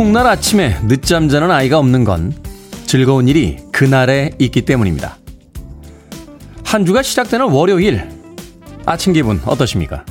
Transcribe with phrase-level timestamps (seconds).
[0.00, 2.32] 소풍날 아침에 늦잠 자는 아이가 없는 건
[2.86, 5.18] 즐거운 일이 그날에 있기 때문입니다.
[6.64, 8.08] 한 주가 시작되는 월요일
[8.86, 10.06] 아침 기분 어떠십니까?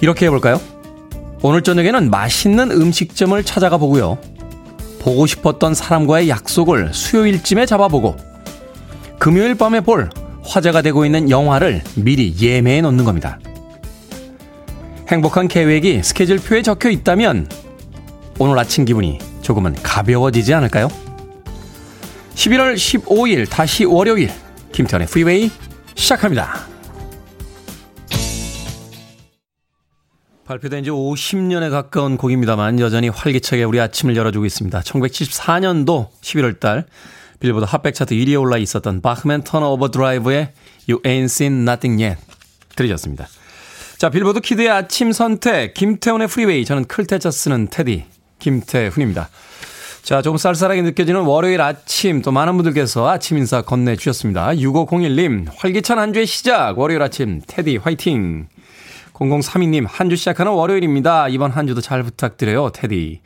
[0.00, 0.60] 이렇게 해볼까요?
[1.42, 4.16] 오늘 저녁에는 맛있는 음식점을 찾아가 보고요.
[5.00, 8.16] 보고 싶었던 사람과의 약속을 수요일쯤에 잡아보고
[9.18, 10.08] 금요일 밤에 볼
[10.44, 13.40] 화제가 되고 있는 영화를 미리 예매해 놓는 겁니다.
[15.08, 17.48] 행복한 계획이 스케줄표에 적혀 있다면
[18.40, 20.88] 오늘 아침 기분이 조금은 가벼워지지 않을까요?
[22.34, 24.30] 11월 15일 다시 월요일
[24.70, 25.50] 김태훈의 프리웨이
[25.96, 26.68] 시작합니다.
[30.44, 34.80] 발표된 지 50년에 가까운 곡입니다만 여전히 활기차게 우리 아침을 열어주고 있습니다.
[34.80, 36.86] 1974년도 11월 달
[37.40, 40.52] 빌보드 핫백 차트 1위에 올라 있었던 Bachman Turner Overdrive의
[40.88, 42.20] You Ain't Seen Nothing Yet
[42.76, 43.26] 들으셨습니다.
[43.98, 46.64] 자, 빌보드 kid의 아침 선택, 김태훈의 프리웨이.
[46.64, 48.04] 저는 클 태 자 쓰는 테디,
[48.38, 49.28] 김태훈입니다.
[50.02, 54.50] 자, 조금 쌀쌀하게 느껴지는 월요일 아침, 또 많은 분들께서 아침 인사 건네주셨습니다.
[54.52, 58.48] 6501님, 활기찬 한 주의 시작, 월요일 아침, 테디 화이팅.
[59.12, 61.28] 0032님, 한 주 시작하는 월요일입니다.
[61.28, 63.20] 이번 한 주도 잘 부탁드려요, 테디.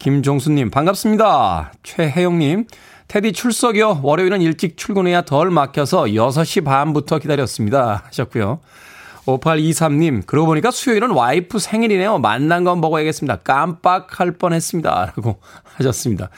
[0.00, 1.72] 김종수님, 반갑습니다.
[1.82, 2.66] 최혜영님,
[3.06, 4.00] 테디 출석이요.
[4.02, 8.02] 월요일은 일찍 출근해야 덜 막혀서 6시 반부터 기다렸습니다.
[8.06, 8.60] 하셨고요.
[9.36, 12.18] 5823님, 그러고 보니까 수요일은 와이프 생일이네요.
[12.18, 13.36] 만난 건 먹어야겠습니다.
[13.38, 15.12] 깜빡할 뻔 했습니다.
[15.16, 15.40] 라고
[15.76, 16.30] 하셨습니다.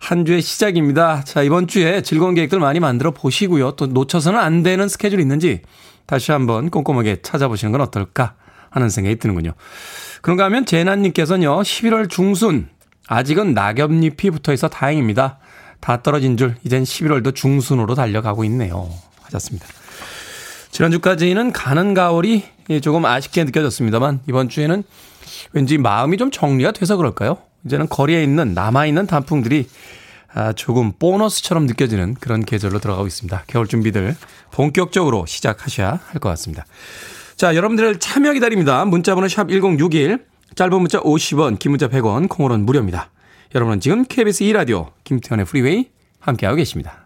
[0.00, 1.22] 한 주의 시작입니다.
[1.24, 3.72] 자, 이번 주에 즐거운 계획들 많이 만들어 보시고요.
[3.72, 5.62] 또 놓쳐서는 안 되는 스케줄 있는지
[6.06, 8.34] 다시 한번 꼼꼼하게 찾아보시는 건 어떨까
[8.70, 9.52] 하는 생각이 드는군요.
[10.22, 12.68] 그런가 하면 재난님께서는요, 11월 중순,
[13.08, 15.38] 아직은 낙엽잎이 붙어 있어 다행입니다.
[15.80, 18.88] 다 떨어진 줄, 이젠 11월도 중순으로 달려가고 있네요.
[19.22, 19.66] 하셨습니다.
[20.76, 22.42] 지난주까지는 가는 가을이
[22.82, 24.82] 조금 아쉽게 느껴졌습니다만 이번 주에는
[25.52, 27.38] 왠지 마음이 좀 정리가 돼서 그럴까요?
[27.64, 29.66] 이제는 거리에 있는 남아있는 단풍들이
[30.34, 33.44] 아, 조금 보너스처럼 느껴지는 그런 계절로 들어가고 있습니다.
[33.46, 34.14] 겨울 준비들
[34.52, 36.66] 본격적으로 시작하셔야 할 것 같습니다.
[37.36, 38.84] 자, 여러분들의 참여 기다립니다.
[38.84, 40.26] 문자번호 샵 1061,
[40.56, 43.08] 짧은 문자 50원, 긴 문자 100원, 콩으로는 무료입니다.
[43.54, 45.88] 여러분은 지금 KBS 2라디오 김태훈의 프리웨이
[46.20, 47.05] 함께하고 계십니다.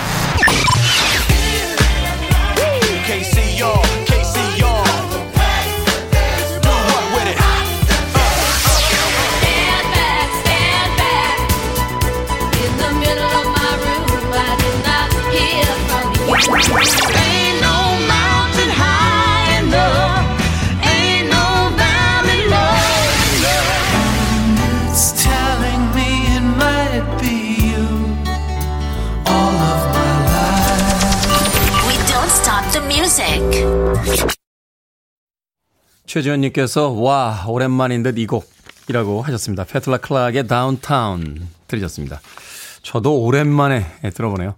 [36.11, 39.63] 최지현님께서 와 오랜만인 듯 이 곡이라고 하셨습니다.
[39.63, 42.19] 페틀라 클락의 다운타운 들으셨습니다.
[42.83, 44.55] 저도 오랜만에 들어보네요.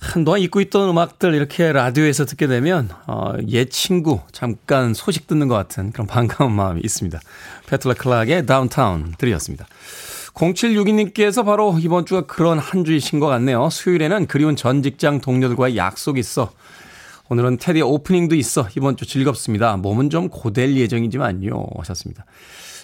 [0.00, 5.54] 한동안 잊고 있던 음악들 이렇게 라디오에서 듣게 되면 어, 옛 친구 잠깐 소식 듣는 것
[5.54, 7.20] 같은 그런 반가운 마음이 있습니다.
[7.68, 9.68] 페틀라 클락의 다운타운 들으셨습니다.
[10.34, 13.70] 0762님께서 바로 이번 주가 그런 한 주이신 것 같네요.
[13.70, 16.50] 수요일에는 그리운 전 직장 동료들과의 약속이 있어
[17.30, 19.76] 오늘은 테디 오프닝도 있어 이번 주 즐겁습니다.
[19.76, 21.66] 몸은 좀 고될 예정이지만요.
[21.78, 22.26] 하셨습니다.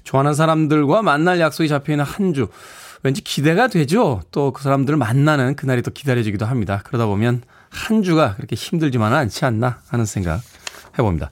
[0.04, 2.48] 좋아하는 사람들과 만날 약속이 잡혀있는 한 주.
[3.02, 4.20] 왠지 기대가 되죠.
[4.30, 6.82] 또 그 사람들을 만나는 그날이 또 기다려지기도 합니다.
[6.84, 10.40] 그러다 보면 한 주가 그렇게 힘들지만은 않지 않나 하는 생각
[10.98, 11.30] 해봅니다.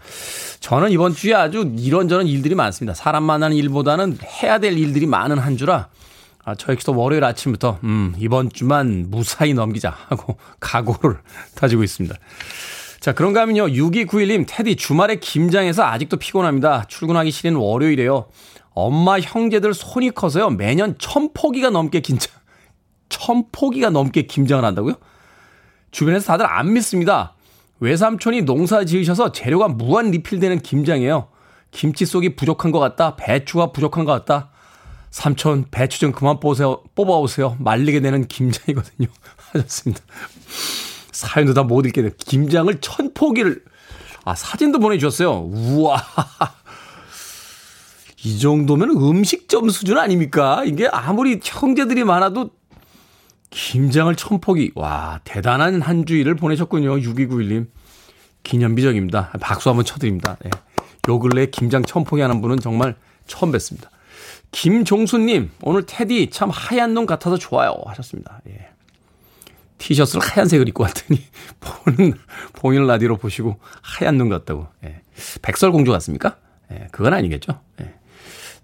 [0.61, 2.95] 저는 이번 주에 아주 이런저런 일들이 많습니다.
[2.95, 5.89] 사람 만나는 일보다는 해야 될 일들이 많은 한 주라
[6.45, 11.19] 아, 저 역시도 월요일 아침부터 음, 이번 주만 무사히 넘기자 하고 각오를
[11.55, 12.15] 다지고 있습니다.
[13.09, 13.69] 자, 그런가 하면요.
[13.69, 16.85] 6291님, 테디, 주말에 김장해서 아직도 피곤합니다.
[16.89, 18.27] 출근하기 싫은 월요일에요.
[18.75, 20.51] 엄마, 형제들 손이 커서요.
[20.51, 22.31] 매년 천 포기가 넘게 김장,
[23.09, 24.97] 천 포기가 넘게 김장을 한다고요?
[25.91, 27.35] 주변에서 다들 안 믿습니다.
[27.81, 31.29] 외삼촌이 농사 지으셔서 재료가 무한 리필되는 김장이에요.
[31.71, 33.17] 김치 속이 부족한 것 같다.
[33.17, 34.51] 배추가 부족한 것 같다.
[35.09, 36.83] 삼촌, 배추 좀 그만 뽑으세요.
[36.95, 37.57] 뽑아오세요.
[37.59, 39.09] 말리게 되는 김장이거든요.
[39.55, 40.03] 하셨습니다.
[41.19, 42.11] 사연도 다 못 읽게 돼.
[42.17, 43.65] 김장을 천 포기를,
[44.25, 45.51] 아, 사진도 보내주셨어요.
[45.53, 45.97] 우와.
[48.25, 50.63] 이 정도면 음식점 수준 아닙니까?
[50.65, 52.51] 이게 아무리 형제들이 많아도
[53.51, 54.71] 김장을 천 포기.
[54.77, 56.95] 와, 대단한 한 주일을 보내셨군요.
[56.97, 57.67] 6291님.
[58.45, 59.33] 기념비적입니다.
[59.41, 60.37] 박수 한번 쳐드립니다.
[60.45, 60.51] 네.
[61.09, 62.95] 요 근래에 김장 천 포기 하는 분은 정말
[63.27, 63.89] 처음 뵀습니다.
[64.53, 67.75] 김종수님, 오늘 테디 참 하얀 눈 같아서 좋아요.
[67.87, 68.41] 하셨습니다.
[68.49, 68.69] 예.
[69.79, 71.25] 티셔츠를 하얀색을 입고 왔더니
[71.61, 72.15] 보는
[72.53, 74.69] 보이는 라디오로 보시고 하얀 눈 같다고.
[74.85, 75.01] 예.
[75.43, 76.37] 백설공주 같습니까?
[76.73, 77.61] 예, 그건 아니겠죠.
[77.81, 77.95] 예.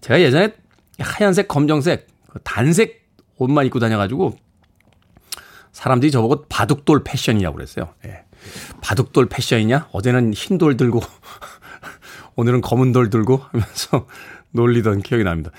[0.01, 0.55] 제가 예전에
[0.99, 4.37] 하얀색, 검정색, 그 단색 옷만 입고 다녀가지고
[5.73, 7.95] 사람들이 저보고 바둑돌 패션이냐고 그랬어요.
[8.05, 8.25] 예.
[8.81, 9.89] 바둑돌 패션이냐?
[9.93, 11.01] 어제는 흰 돌 들고
[12.37, 14.07] 오늘은 검은 돌 들고 하면서
[14.53, 15.51] 놀리던 기억이 납니다.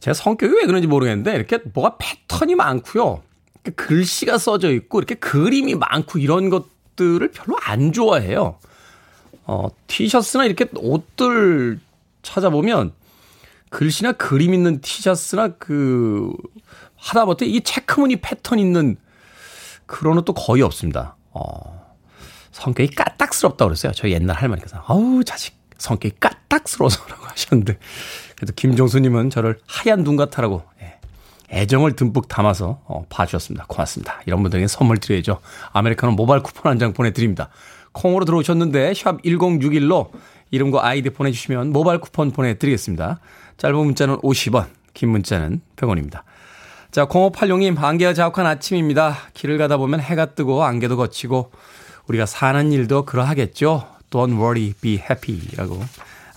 [0.00, 3.22] 제가 성격이 왜 그런지 모르겠는데 이렇게 뭐가 패턴이 많고요.
[3.70, 8.58] 글씨가 써져 있고 이렇게 그림이 많고 이런 것들을 별로 안 좋아해요.
[9.44, 11.80] 어, 티셔츠나 이렇게 옷들
[12.22, 12.92] 찾아보면
[13.70, 16.32] 글씨나 그림 있는 티셔츠나 그
[16.96, 18.96] 하다못해 이 체크무늬 패턴 있는
[19.86, 21.16] 그런 옷도 거의 없습니다.
[21.30, 21.96] 어,
[22.52, 23.92] 성격이 까딱스럽다고 그랬어요.
[23.92, 24.84] 저희 옛날 할머니께서.
[24.86, 25.56] 어우, 자식.
[25.78, 27.78] 성격이 까딱스러워서라고 하셨는데.
[28.36, 30.77] 그래도 김종수님은 저를 하얀 눈 같아라고 예,
[31.50, 33.66] 애정을 듬뿍 담아서 어, 봐주셨습니다.
[33.68, 34.20] 고맙습니다.
[34.26, 35.40] 이런 분들에게 선물 드려야죠.
[35.72, 37.48] 아메리카노 모바일 쿠폰 한 장 보내드립니다.
[37.92, 40.10] 콩으로 들어오셨는데 샵 1061로
[40.50, 43.18] 이름과 아이디 보내주시면 모바일 쿠폰 보내드리겠습니다.
[43.56, 46.22] 짧은 문자는 50원, 긴 문자는 100원입니다.
[46.90, 49.16] 자, 0586님, 안개가 자욱한 아침입니다.
[49.34, 51.50] 길을 가다 보면 해가 뜨고 안개도 거치고
[52.06, 53.86] 우리가 사는 일도 그러하겠죠.
[54.10, 55.40] Don't worry, be happy.
[55.56, 55.82] 라고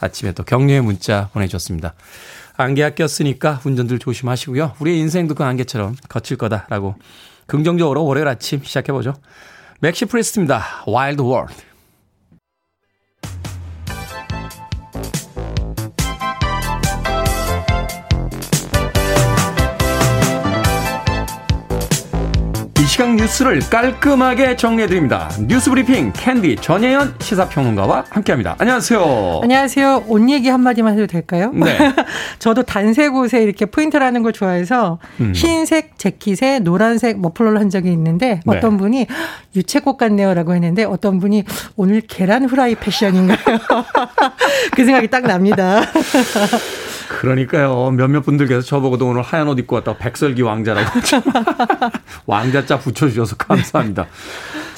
[0.01, 1.93] 아침에 또 격려의 문자 보내주셨습니다.
[2.61, 4.73] 안개가 꼈으니까 운전들 조심하시고요.
[4.79, 6.95] 우리의 인생도 그 안개처럼 걷힐 거다라고
[7.47, 9.13] 긍정적으로 월요일 아침 시작해보죠.
[9.79, 10.63] Maxi Priest입니다.
[10.87, 11.70] Wild World.
[22.91, 25.29] 시각 뉴스를 깔끔하게 정리해드립니다.
[25.47, 28.57] 뉴스 브리핑 캔디 전예현 시사평론가와 함께합니다.
[28.59, 29.39] 안녕하세요.
[29.43, 30.03] 안녕하세요.
[30.09, 31.51] 옷 얘기 한마디만 해도 될까요?
[31.53, 31.77] 네.
[32.39, 35.31] 저도 단색 옷에 이렇게 포인트를 하는 걸 좋아해서 음.
[35.33, 38.57] 흰색 재킷에 노란색 머플러를 한 적이 있는데 네.
[38.57, 38.77] 어떤 네.
[38.79, 39.07] 분이
[39.55, 41.45] 유채꽃 같네요라고 했는데 어떤 분이
[41.77, 43.37] 오늘 계란 후라이 패션인가요?
[44.75, 45.81] 그 생각이 딱 납니다.
[47.19, 47.91] 그러니까요.
[47.91, 50.99] 몇몇 분들께서 저보고도 오늘 하얀 옷 입고 왔다고 백설기 왕자라고.
[52.25, 54.07] 왕자자 붙여주셔서 감사합니다.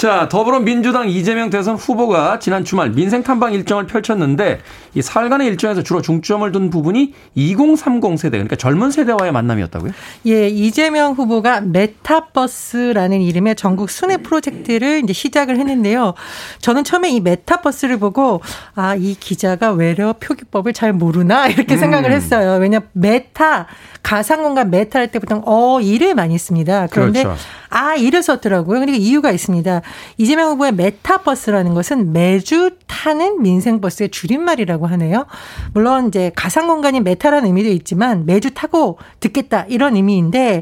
[0.04, 4.60] 자, 더불어민주당 이재명 대선 후보가 지난 주말 민생 탐방 일정을 펼쳤는데
[4.96, 9.94] 이 사흘간의 일정에서 주로 중점을 둔 부분이 2030 세대 그러니까 젊은 세대와의 만남이었다고요?
[10.26, 16.16] 예, 이재명 후보가 메타버스라는 이름의 전국 순회 프로젝트를 이제 시작을 했는데요.
[16.60, 18.42] 저는 처음에 이 메타버스를 보고
[18.76, 22.16] 아, 이 기자가 외래어 표기법을 잘 모르나 이렇게 생각을 음.
[22.16, 22.60] 했어요.
[22.60, 23.68] 왜냐 메타
[24.04, 26.88] 가상공간 메타 할 때부터 어 이를 많이 씁니다.
[26.92, 27.40] 그런데 그렇죠.
[27.74, 28.82] 아 이를 썼더라고요.
[28.82, 29.82] 그러니까 이유가 있습니다.
[30.18, 35.26] 이재명 후보의 메타버스라는 것은 매주 타는 민생버스의 줄임말이라고 하네요.
[35.74, 40.62] 물론 이제 가상공간이 메타라는 의미도 있지만 매주 타고 듣겠다 이런 의미인데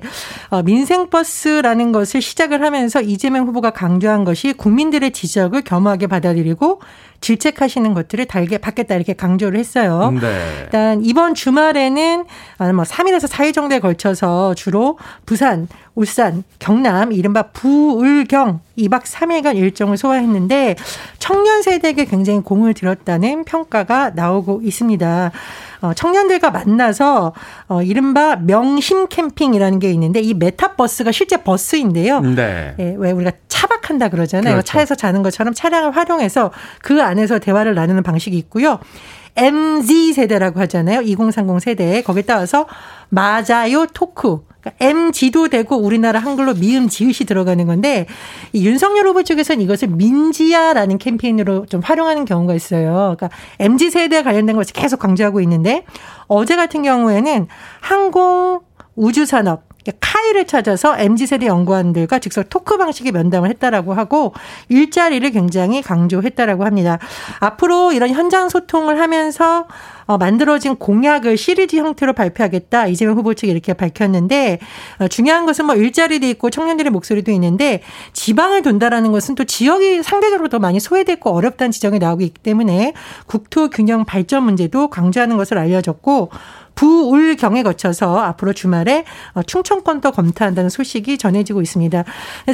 [0.52, 6.80] 어, 민생버스라는 것을 시작을 하면서 이재명 후보가 강조한 것이 국민들의 지적을 겸허하게 받아들이고
[7.22, 10.12] 질책하시는 것들을 달게 받겠다 이렇게 강조를 했어요.
[10.20, 10.62] 네.
[10.64, 12.26] 일단 이번 주말에는
[12.74, 20.76] 뭐 3일에서 4일 정도에 걸쳐서 주로 부산, 울산, 경남, 이른바 부울경 2박 3일간 일정을 소화했는데
[21.20, 25.32] 청년 세대에게 굉장히 공을 들였다는 평가가 나오고 있습니다.
[25.82, 27.34] 어, 청년들과 만나서
[27.68, 32.22] 어, 이른바 명심 캠핑이라는 게 있는데 이 메타버스가 실제 버스인데요.
[32.22, 32.76] 네.
[32.80, 34.54] 예, 왜 우리가 차박한다 그러잖아요.
[34.54, 34.66] 그렇죠.
[34.66, 36.52] 차에서 자는 것처럼 차량을 활용해서
[36.82, 38.80] 그 안에서 대화를 나누는 방식이 있고요.
[39.36, 41.02] MZ 세대라고 하잖아요.
[41.02, 42.02] 2030 세대.
[42.02, 42.68] 거기에 따라서
[43.10, 44.40] 맞아요 토크.
[44.62, 48.06] 그러니까 MG도 되고 우리나라 한글로 미음 지읒이 들어가는 건데
[48.54, 53.16] 이 윤석열 후보 쪽에서는 이것을 민지야라는 캠페인으로 좀 활용하는 경우가 있어요.
[53.18, 55.86] 그러니까 MZ 세대에 관련된 것을 계속 강조하고 있는데
[56.28, 57.48] 어제 같은 경우에는
[57.82, 58.62] 항공
[58.96, 64.34] 우주산업 카이를 찾아서 MZ세대 연구원들과 직접 토크 방식의 면담을 했다라고 하고
[64.70, 67.00] 일자리를 굉장히 강조했다라고 합니다.
[67.40, 69.68] 앞으로 이런 현장 소통을 하면서
[70.12, 74.60] 어, 만들어진 공약을 시리즈 형태로 발표하겠다 이재명 후보 측이 이렇게 밝혔는데
[75.00, 80.50] 어, 중요한 것은 뭐 일자리도 있고 청년들의 목소리도 있는데 지방을 돈다라는 것은 또 지역이 상대적으로
[80.50, 82.94] 더 많이 소외됐고 어렵다는 지적이 나오고 있기 때문에
[83.26, 86.30] 국토 균형 발전 문제도 강조하는 것을 알려졌고
[86.76, 92.04] 부울경에 거쳐서 앞으로 주말에 어, 충청권도 검토한다는 소식이 전해지고 있습니다.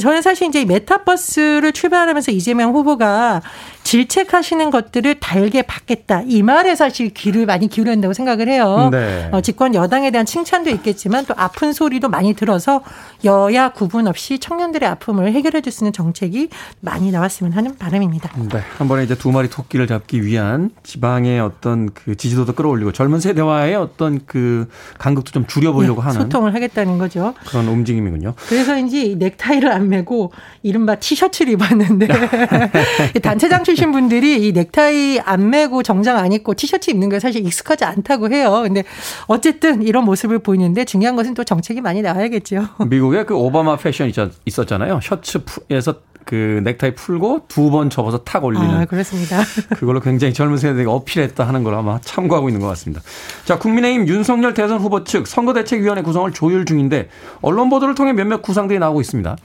[0.01, 3.41] 저는 사실 이제 메타버스를 출발하면서 이재명 후보가
[3.83, 6.23] 질책하시는 것들을 달게 받겠다.
[6.25, 8.89] 이 말에 사실 귀를 많이 기울였다고 생각을 해요.
[8.91, 9.29] 네.
[9.31, 12.81] 어, 집권 여당에 대한 칭찬도 있겠지만 또 아픈 소리도 많이 들어서
[13.23, 18.31] 여야 구분 없이 청년들의 아픔을 해결해 줄 수 있는 정책이 많이 나왔으면 하는 바람입니다.
[18.51, 18.61] 네.
[18.77, 23.75] 한 번에 이제 두 마리 토끼를 잡기 위한 지방의 어떤 그 지지도도 끌어올리고 젊은 세대와의
[23.75, 27.33] 어떤 어떤 그 간극도 좀 줄여보려고 네, 하는 소통을 하겠다는 거죠.
[27.47, 28.33] 그런 움직임이군요.
[28.47, 30.31] 그래서인지 넥타이를 안 메고
[30.63, 32.07] 이른바 티셔츠를 입었는데
[33.21, 37.83] 단체장 출신 분들이 이 넥타이 안 메고 정장 안 입고 티셔츠 입는 게 사실 익숙하지
[37.85, 38.61] 않다고 해요.
[38.63, 38.83] 근데
[39.27, 42.69] 어쨌든 이런 모습을 보이는데 중요한 것은 또 정책이 많이 나와야겠죠.
[42.87, 44.11] 미국에 그 오바마 패션
[44.45, 44.99] 있었잖아요.
[45.03, 45.95] 셔츠에서
[46.27, 48.69] 그 넥타이 풀고 두 번 접어서 탁 올리는.
[48.69, 49.41] 아, 그렇습니다.
[49.77, 53.01] 그걸로 굉장히 젊은 세대가 어필했다 하는 걸 아마 참고하고 있는 것 같습니다.
[53.45, 57.07] 자, 국민의힘 윤석열 대선 후보 측 선거대책위원회 구성을 조율 중인데
[57.41, 59.37] 언론 보도를 통해 몇몇 구상들이 나오고 있습니다.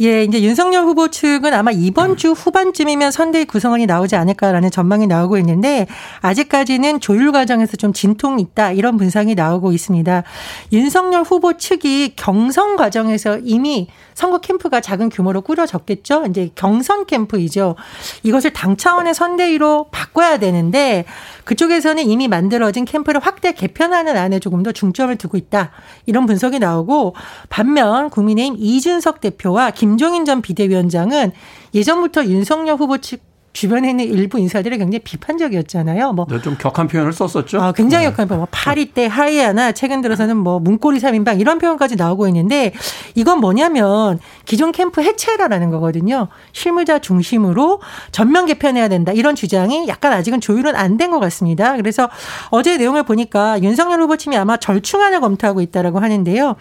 [0.00, 5.38] 예, 이제 윤석열 후보 측은 아마 이번 주 후반쯤이면 선대위 구성원이 나오지 않을까라는 전망이 나오고
[5.38, 5.86] 있는데
[6.20, 10.24] 아직까지는 조율 과정에서 좀 진통이 있다 이런 분상이 나오고 있습니다.
[10.72, 16.26] 윤석열 후보 측이 경선 과정에서 이미 선거 캠프가 작은 규모로 꾸려졌겠죠.
[16.28, 17.76] 이제 경선 캠프이죠.
[18.22, 21.04] 이것을 당 차원의 선대위로 바꿔야 되는데
[21.44, 25.70] 그쪽에서는 이미 만들어진 캠프를 확대 개편 하는 안에 조금 더 중점을 두고 있다.
[26.06, 27.14] 이런 분석이 나오고
[27.48, 31.32] 반면 국민의힘 이준석 대표와 김종인 전 비대위원장은
[31.74, 36.12] 예전부터 윤석열 후보 측 주변에 있는 일부 인사들이 굉장히 비판적이었잖아요.
[36.12, 36.26] 뭐.
[36.28, 37.62] 네, 좀 격한 표현을 썼었죠.
[37.62, 38.10] 아, 굉장히 네.
[38.10, 38.40] 격한 표현.
[38.40, 42.72] 뭐 파리 때 하이아나 최근 들어서는 뭐 문고리 3인방 이런 표현까지 나오고 있는데
[43.14, 46.26] 이건 뭐냐면 기존 캠프 해체라는 거거든요.
[46.52, 47.80] 실무자 중심으로
[48.10, 49.12] 전면 개편해야 된다.
[49.12, 51.76] 이런 주장이 약간 아직은 조율은 안 된 것 같습니다.
[51.76, 52.08] 그래서
[52.50, 56.56] 어제 내용을 보니까 윤석열 후보팀이 아마 절충안을 검토하고 있다라고 하는데요.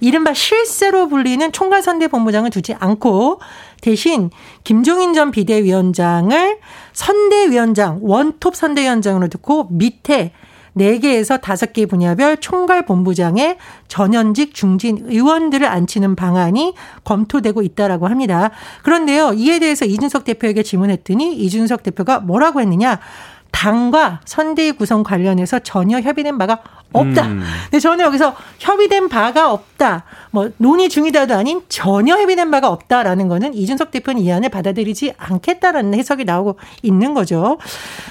[0.00, 3.40] 이른바 실세로 불리는 총괄선대본부장을 두지 않고
[3.80, 4.30] 대신
[4.64, 6.58] 김종인 전 비대위원장을
[6.92, 10.32] 선대위원장, 원톱 선대위원장으로 두고 밑에
[10.76, 13.58] 4개에서 5개 분야별 총괄 본부장의
[13.88, 18.50] 전현직 중진 의원들을 앉히는 방안이 검토되고 있다라고 합니다.
[18.82, 23.00] 그런데요, 이에 대해서 이준석 대표에게 질문했더니 이준석 대표가 뭐라고 했느냐?
[23.50, 26.62] 당과 선대위 구성 관련해서 전혀 협의된 바가
[26.92, 27.26] 없다.
[27.26, 27.42] 음.
[27.64, 30.04] 근데 저는 여기서 협의된 바가 없다.
[30.30, 35.94] 뭐 논의 중이다도 아닌 전혀 협의된 바가 없다라는 거는 이준석 대표는 이 안을 받아들이지 않겠다라는
[35.94, 37.58] 해석이 나오고 있는 거죠.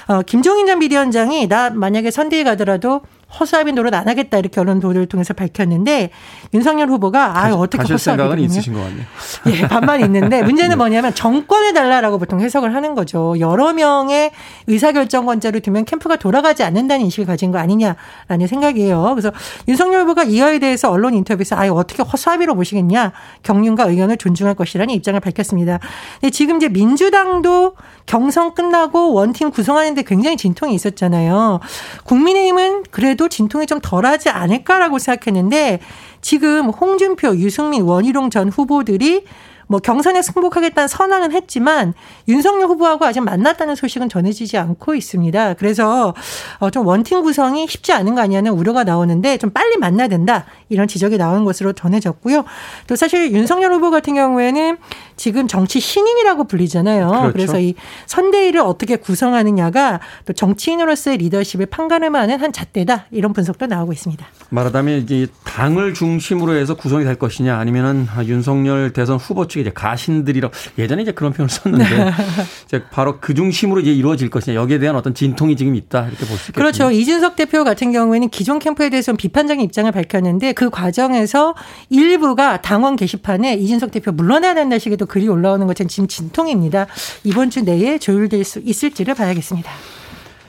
[0.08, 3.02] 어, 김종인 전 비대위원장이 나 만약에 선대위 가더라도
[3.40, 6.12] 허수아비 노릇 안 하겠다 이렇게 언론 보도를 통해서 밝혔는데
[6.54, 9.06] 윤석열 후보가 아 어떻게 허수아비 생각은 있으신 것 같네요.
[9.48, 10.76] 예, 반만 있는데 문제는 네.
[10.76, 13.36] 뭐냐면 정권에 달라라고 보통 해석을 하는 거죠.
[13.40, 14.32] 여러 명의
[14.68, 19.12] 의사결정권자를 두면 캠프가 돌아가지 않는다는 인식을 가진 거 아니냐라는 생각이에요.
[19.12, 19.32] 그래서
[19.68, 23.12] 윤석열 후보가 이거에 대해서 언론 인터뷰에서 아 어떻게 허수아비로 보시겠냐
[23.44, 25.80] 경륜과 의견을 존중할 것이라는 입장을 밝혔습니다.
[26.22, 31.60] 근데 지금 이제 민주당도 경선 끝나고 원팀 구성하는데 굉장히 진통이 있었잖아요.
[32.06, 35.80] 국민의힘은 그래도 진통이 좀 덜하지 않을까라고 생각했는데
[36.22, 39.24] 지금 홍준표, 유승민, 원희룡 전 후보들이
[39.68, 41.94] 뭐 경선에 승복하겠다는 선언은 했지만
[42.28, 45.56] 윤석열 후보하고 아직 만났다는 소식은 전해지지 않고 있습니다.
[45.56, 46.14] 그래서
[46.60, 50.88] 어, 좀 원팀 구성이 쉽지 않은 거 아니냐는 우려가 나오는데 좀 빨리 만나야 된다 이런
[50.88, 52.46] 지적이 나온 것으로 전해졌고요.
[52.88, 54.78] 또 사실 윤석열 후보 같은 경우에는
[55.18, 57.08] 지금 정치 신인이라고 불리잖아요.
[57.10, 57.34] 그렇죠.
[57.34, 63.94] 그래서 이 선대위를 어떻게 구성하느냐가 또 정치인으로서의 리더십을 판가름 하는 한 잣대다 이런 분석도 나오고
[63.94, 64.26] 있습니다.
[64.50, 70.50] 말하자면 이제 당을 중심으로 해서 구성이 될 것이냐 아니면은 윤석열 대선 후보 측 이제 가신들이라
[70.78, 71.86] 예전에 이제 그런 표현을 썼는데
[72.66, 76.38] 이제 바로 그 중심으로 이제 이루어질 것이냐 여기에 대한 어떤 진통이 지금 있다 이렇게 볼
[76.38, 76.54] 수 있겠죠.
[76.54, 76.92] 그렇죠.
[76.92, 81.56] 이준석 대표 같은 경우에는 기존 캠프에 대해서 비판적인 입장을 밝혔는데 그 과정에서
[81.90, 86.88] 일부가 당원 게시판에 이준석 대표 된다 식의 글이 올라오는 것은 지금 진통입니다.
[87.24, 89.72] 이번 주 내에 조율될 수 있을지를 봐야겠습니다.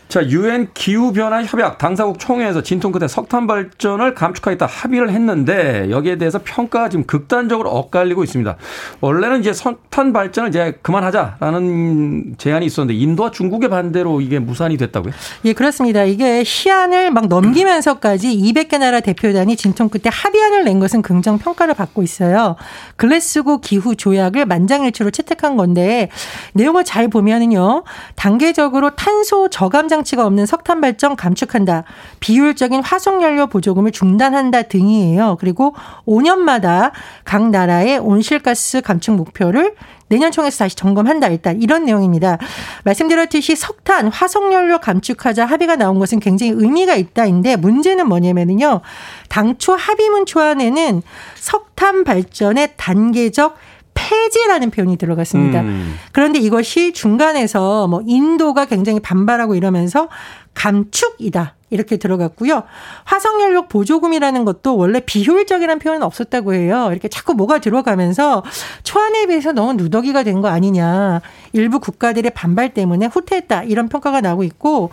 [0.09, 6.41] 자, 유엔 기후변화 협약 당사국 총회에서 진통 끝에 석탄 발전을 감축하겠다 합의를 했는데 여기에 대해서
[6.43, 8.57] 평가가 지금 극단적으로 엇갈리고 있습니다.
[9.01, 15.13] 원래는 이제 석탄 발전을 이제 그만하자라는 제안이 있었는데 인도와 중국의 반대로 이게 무산이 됐다고요?
[15.45, 16.05] 예, 그렇습니다.
[16.05, 22.03] 이게 시한을 막 넘기면서까지 200개 나라 대표단이 진통 끝에 합의안을 낸 것은 긍정 평가를 받고
[22.03, 22.57] 있어요.
[22.97, 26.09] 글래스고 기후 조약을 만장일치로 채택한 건데
[26.55, 27.85] 내용을 잘 보면은요.
[28.17, 31.85] 단계적으로 탄소 저감장 장치가 없는 석탄 발전 감축한다.
[32.21, 35.37] 비효율적인 화석 연료 보조금을 중단한다 등이에요.
[35.41, 35.75] 그리고
[36.07, 36.93] 5년마다
[37.25, 39.75] 각 나라의 온실가스 감축 목표를
[40.09, 41.29] 내년 총에서 다시 점검한다.
[41.29, 42.39] 일단 이런 내용입니다.
[42.85, 48.81] 말씀드렸듯이 석탄, 화석연료 감축하자 합의가 나온 것은 굉장히 의미가 있다인데 문제는 뭐냐면요.
[49.29, 51.03] 당초 합의문 초안에는
[51.35, 53.57] 석탄 발전의 단계적
[53.99, 55.61] 폐지라는 표현이 들어갔습니다.
[55.63, 55.97] 음.
[56.13, 60.09] 그런데 이것이 중간에서 뭐 인도가 굉장히 반발하고 이러면서
[60.55, 61.55] 감축이다.
[61.71, 62.63] 이렇게 들어갔고요.
[63.05, 66.89] 화석연료 보조금이라는 것도 원래 비효율적이라는 표현은 없었다고 해요.
[66.91, 68.43] 이렇게 자꾸 뭐가 들어가면서
[68.83, 71.21] 초안에 비해서 너무 누더기가 된 거 아니냐.
[71.53, 73.65] 일부 국가들의 반발 때문에 후퇴했다.
[73.65, 74.91] 이런 평가가 나오고 있고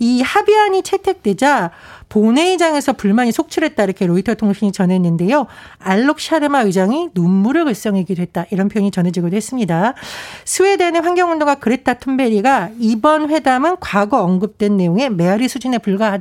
[0.00, 1.70] 이 합의안이 채택되자
[2.08, 5.46] 본회의장에서 불만이 속출했다 이렇게 로이터 통신이 전했는데요.
[5.78, 9.94] 알록 샤르마 의장이 눈물을 글썽이기도 했다 이런 표현이 전해지기도 했습니다.
[10.44, 16.17] 스웨덴의 환경운동가 그레타 툰베리가 이번 회담은 과거 언급된 내용의 메아리 수준에 불과하다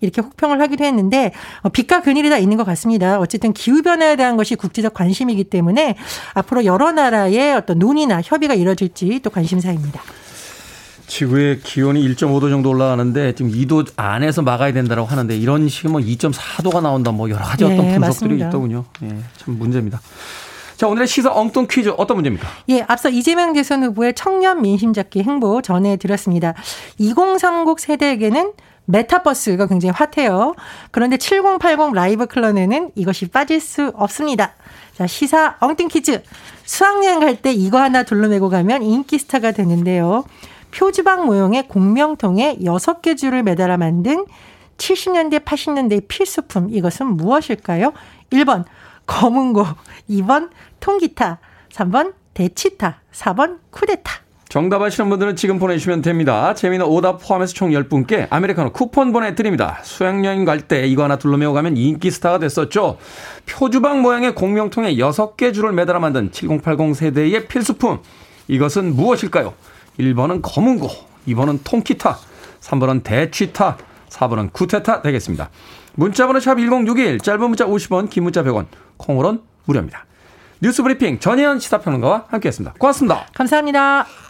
[0.00, 3.18] 이렇게 혹평을 하기도 했는데 어, 빛과 근일이 다 있는 것 같습니다.
[3.18, 5.96] 어쨌든 기후 변화에 대한 것이 국제적 관심이기 때문에
[6.34, 10.02] 앞으로 여러 나라의 어떤 논의나 협의가 이뤄질지 또 관심사입니다.
[11.08, 16.82] 지구의 기온이 1.5도 정도 올라가는데 지금 2도 안에서 막아야 된다고 하는데 이런 식의 뭐 2.4도가
[16.82, 18.46] 나온다 뭐 여러 가지 어떤 네, 분석들이 맞습니다.
[18.48, 18.84] 있더군요.
[19.02, 20.00] 예, 참 문제입니다.
[20.76, 22.46] 자, 오늘의 시사 엉뚱 퀴즈 어떤 문제입니까?
[22.68, 26.54] 예, 앞서 이재명 대선 후보의 청년 민심 잡기 행보 전해드렸습니다.
[26.98, 28.52] 2030 세대에게는
[28.88, 30.54] 메타버스가 굉장히 핫해요.
[30.90, 34.54] 그런데 7080 라이브 클런에는 이것이 빠질 수 없습니다.
[34.94, 36.22] 자, 시사 엉뚱 퀴즈.
[36.64, 40.24] 수학여행 갈 때 이거 하나 둘러매고 가면 인기 스타가 되는데요.
[40.70, 44.24] 표지방 모형의 공명통에 6개 줄을 매달아 만든
[44.78, 46.68] 70년대, 80년대의 필수품.
[46.70, 47.92] 이것은 무엇일까요?
[48.30, 48.64] 1번
[49.06, 49.64] 검은고,
[50.08, 51.38] 2번 통기타,
[51.72, 54.27] 3번 대치타, 4번 쿠데타.
[54.48, 56.54] 정답 아시는 분들은 지금 보내주시면 됩니다.
[56.54, 59.78] 재미는 오답 포함해서 총 10분께 아메리카노 쿠폰 보내드립니다.
[59.82, 62.96] 수행여행 갈 때 이거 하나 둘러매고 가면 인기 스타가 됐었죠.
[63.46, 68.00] 표주박 모양의 공명통에 6개 줄을 매달아 만든 7080 세대의 필수품.
[68.48, 69.52] 이것은 무엇일까요?
[70.00, 70.88] 1번은 거문고,
[71.28, 72.18] 2번은 통기타,
[72.60, 73.76] 3번은 대취타,
[74.08, 75.50] 4번은 쿠데타 되겠습니다.
[75.94, 80.06] 문자번호 샵 1061, 짧은 문자 50원, 긴 문자 100원, 콩으론 무료입니다.
[80.60, 82.74] 뉴스 브리핑 전예현 시사평론가와 함께했습니다.
[82.78, 83.26] 고맙습니다.
[83.34, 84.27] 감사합니다.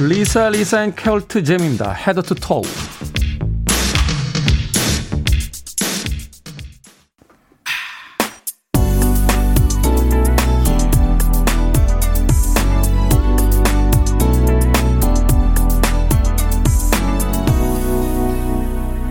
[0.00, 1.92] Lisa Lisa and Cult Jam입니다.
[1.92, 2.62] Head to Toe.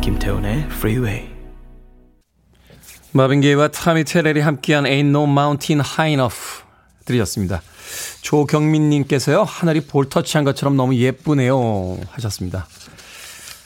[0.02, 1.30] 김태훈의 Freeway.
[3.14, 6.64] 마빈 게이와 타미 테렐이 함께한 Ain't No Mountain High Enough
[7.06, 7.62] 들으셨습니다.
[8.22, 11.98] 조경민님께서요, 하늘이 볼터치한 것처럼 너무 예쁘네요.
[12.12, 12.68] 하셨습니다.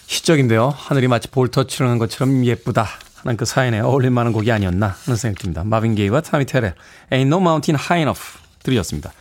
[0.07, 0.73] 시적인데요.
[0.75, 2.87] 하늘이 마치 볼터치를 한 것처럼 예쁘다.
[3.15, 5.63] 하는 그 사연에 어울릴 만한 곡이 아니었나 하는 생각이 듭니다.
[5.65, 6.75] 마빈 게이와 타미 테렐,
[7.11, 8.21] Ain't No Mountain High Enough
[8.63, 9.11] 들으셨습니다.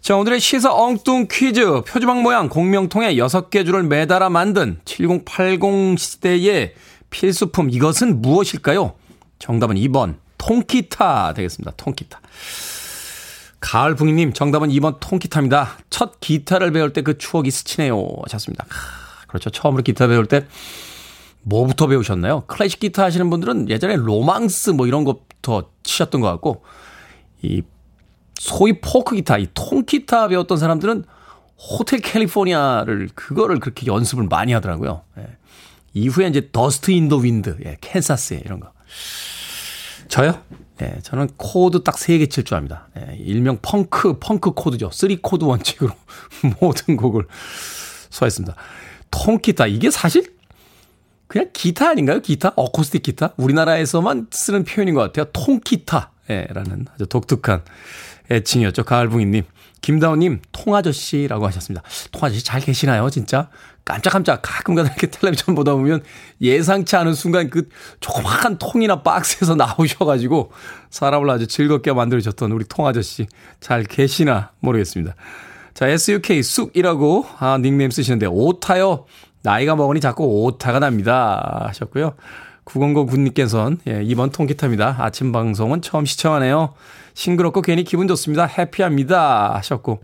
[0.00, 1.82] 자, 오늘의 시사 엉뚱 퀴즈.
[1.86, 6.74] 표지방 모양 공명통에 6개 줄을 매달아 만든 7080 시대의
[7.10, 7.70] 필수품.
[7.70, 8.94] 이것은 무엇일까요?
[9.38, 10.16] 정답은 2번.
[10.38, 11.72] 통기타 되겠습니다.
[11.76, 12.20] 통기타.
[13.60, 15.78] 가을 붕이님, 정답은 2번 통기타입니다.
[15.90, 18.06] 첫 기타를 배울 때 그 추억이 스치네요.
[18.24, 18.64] 하셨습니다.
[19.26, 19.50] 그렇죠.
[19.50, 20.46] 처음으로 기타 배울 때
[21.42, 22.42] 뭐부터 배우셨나요?
[22.46, 26.64] 클래식 기타 하시는 분들은 예전에 로망스 뭐 이런 것부터 치셨던 것 같고,
[27.42, 27.62] 이
[28.34, 31.04] 소위 포크 기타, 이 통기타 배웠던 사람들은
[31.58, 35.02] 호텔 캘리포니아를 그거를 그렇게 연습을 많이 하더라고요.
[35.18, 35.26] 예.
[35.94, 38.72] 이후에 이제 Dust in the Wind, 예, 캔사스의 이런 거.
[40.08, 40.40] 저요?
[40.80, 42.88] 예, 저는 코드 딱 세 개 칠 줄 압니다.
[42.96, 44.90] 예, 일명 펑크, 펑크 코드죠.
[44.92, 45.90] 3 코드 원칙으로
[46.60, 47.26] 모든 곡을
[48.10, 48.54] 소화했습니다.
[49.10, 50.32] 통기타, 이게 사실
[51.26, 52.20] 그냥 기타 아닌가요?
[52.20, 52.52] 기타?
[52.56, 53.32] 어쿠스틱 기타?
[53.36, 55.26] 우리나라에서만 쓰는 표현인 것 같아요.
[55.32, 56.12] 통기타.
[56.30, 57.62] 예, 라는 아주 독특한
[58.30, 58.84] 애칭이었죠.
[58.84, 59.44] 가을붕이님.
[59.80, 61.82] 김다운님, 통아저씨라고 하셨습니다.
[62.12, 63.08] 통아저씨 잘 계시나요?
[63.10, 63.48] 진짜?
[63.88, 66.02] 깜짝깜짝 가끔가다 이렇게 텔레비전 보다 보면
[66.42, 67.70] 예상치 않은 순간 그
[68.00, 70.52] 조그마한 통이나 박스에서 나오셔가지고
[70.90, 73.26] 사람을 아주 즐겁게 만들어줬던 우리 통아저씨
[73.60, 75.14] 잘 계시나 모르겠습니다.
[75.72, 79.06] 자, SUK 쑥이라고 아, 닉네임 쓰시는데 오타요.
[79.42, 81.64] 나이가 먹으니 자꾸 오타가 납니다.
[81.68, 82.14] 하셨고요.
[82.66, 84.96] 9009님께서는 예, 이번 통기타입니다.
[84.98, 86.74] 아침 방송은 처음 시청하네요.
[87.14, 88.44] 싱그럽고 괜히 기분 좋습니다.
[88.44, 89.54] happy합니다.
[89.54, 90.02] 하셨고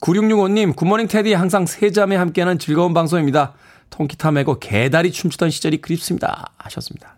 [0.00, 3.54] 9665님 good morning 테디 항상 세자매 함께하는 즐거운 방송입니다.
[3.90, 6.52] 통기타 메고 개다리 춤추던 시절이 그립습니다.
[6.58, 7.16] 하셨습니다.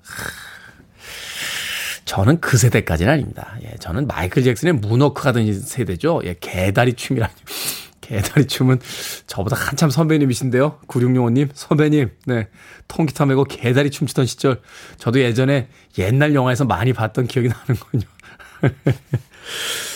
[2.04, 3.56] 저는 그 세대까지는 아닙니다.
[3.62, 6.22] 예, 저는 마이클 잭슨의 문워크 하던 세대죠.
[6.24, 7.34] 예, 개다리 춤이라니.
[8.00, 8.80] 개다리 춤은
[9.26, 10.78] 저보다 한참 선배님이신데요.
[10.88, 12.48] 9665님, 선배님, 네.
[12.88, 14.62] 통기타 메고 개다리 춤추던 시절.
[14.96, 18.04] 저도 예전에 옛날 영화에서 많이 봤던 기억이 나는군요.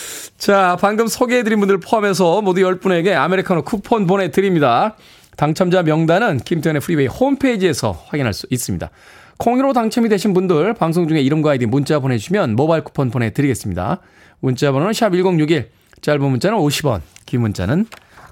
[0.43, 4.97] 자, 방금 소개해드린 분들 포함해서 모두 10분에게 아메리카노 쿠폰 보내드립니다.
[5.37, 8.91] 당첨자 명단은 김태훈의 프리웨이 홈페이지에서 확인할 수 있습니다.
[9.39, 14.01] 콩으로 당첨이 되신 분들 방송 중에 이름과 아이디 문자 보내주시면 모바일 쿠폰 보내드리겠습니다.
[14.41, 15.69] 문자 번호는 샵1061,
[16.01, 17.87] 짧은 문자는 50원, 긴 문자는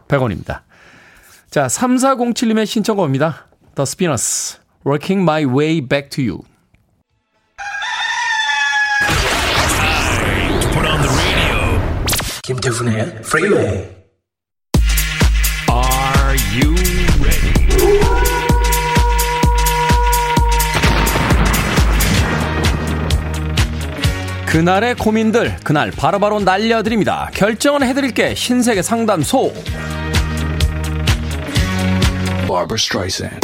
[0.08, 0.62] 100원입니다.
[1.48, 3.46] 자, 3407님의 신청곡입니다.
[3.76, 6.49] The Spinners, Working My Way Back to You.
[12.50, 13.88] 김태훈의 Freeway.
[15.70, 16.74] Are you
[17.22, 17.52] ready?
[24.46, 27.30] 그날의 고민들, 그날 바로 바로 날려드립니다.
[27.34, 29.52] 결정은 해드릴게, 신세계 상담소.
[32.48, 33.38] Barbara Streisand.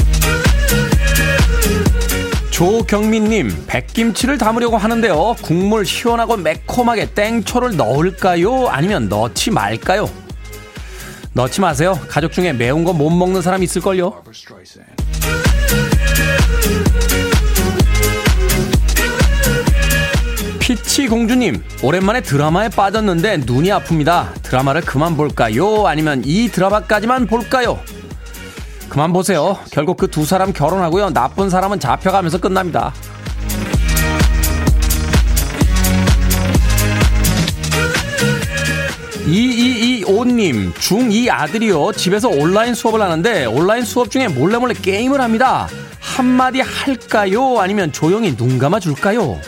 [2.56, 5.36] 조경민님, 백김치를 담으려고 하는데요.
[5.42, 8.68] 국물 시원하고 매콤하게 땡초를 넣을까요?
[8.68, 10.08] 아니면 넣지 말까요?
[11.34, 11.98] 넣지 마세요.
[12.08, 14.22] 가족 중에 매운 거 못 먹는 사람 있을걸요?
[20.58, 24.42] 피치 공주님, 오랜만에 드라마에 빠졌는데 눈이 아픕니다.
[24.42, 25.86] 드라마를 그만 볼까요?
[25.86, 27.78] 아니면 이 드라마까지만 볼까요?
[28.88, 29.58] 그만 보세요.
[29.70, 31.10] 결국 그 두 사람 결혼하고요.
[31.10, 32.92] 나쁜 사람은 잡혀가면서 끝납니다.
[39.26, 41.92] 2225님, 중2 아들이요.
[41.92, 45.68] 집에서 온라인 수업을 하는데 온라인 수업 중에 몰래 몰래 게임을 합니다.
[46.00, 47.58] 한마디 할까요?
[47.58, 49.38] 아니면 조용히 눈 감아 줄까요?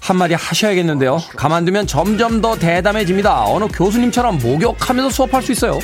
[0.00, 1.20] 한마디 하셔야겠는데요.
[1.36, 3.44] 가만두면 점점 더 대담해집니다.
[3.46, 5.78] 어느 교수님처럼 목욕하면서 수업할 수 있어요.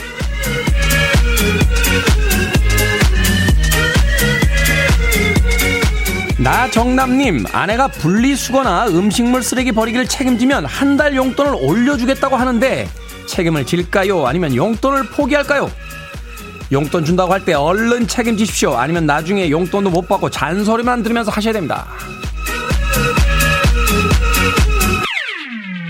[6.46, 12.88] 나정남님, 아내가 분리수거나 음식물 쓰레기 버리기를 책임지면 한 달 용돈을 올려주겠다고 하는데
[13.26, 14.24] 책임을 질까요?
[14.28, 15.68] 아니면 용돈을 포기할까요?
[16.70, 18.74] 용돈 준다고 할 때 얼른 책임지십시오.
[18.76, 21.88] 아니면 나중에 용돈도 못 받고 잔소리만 들으면서 하셔야 됩니다.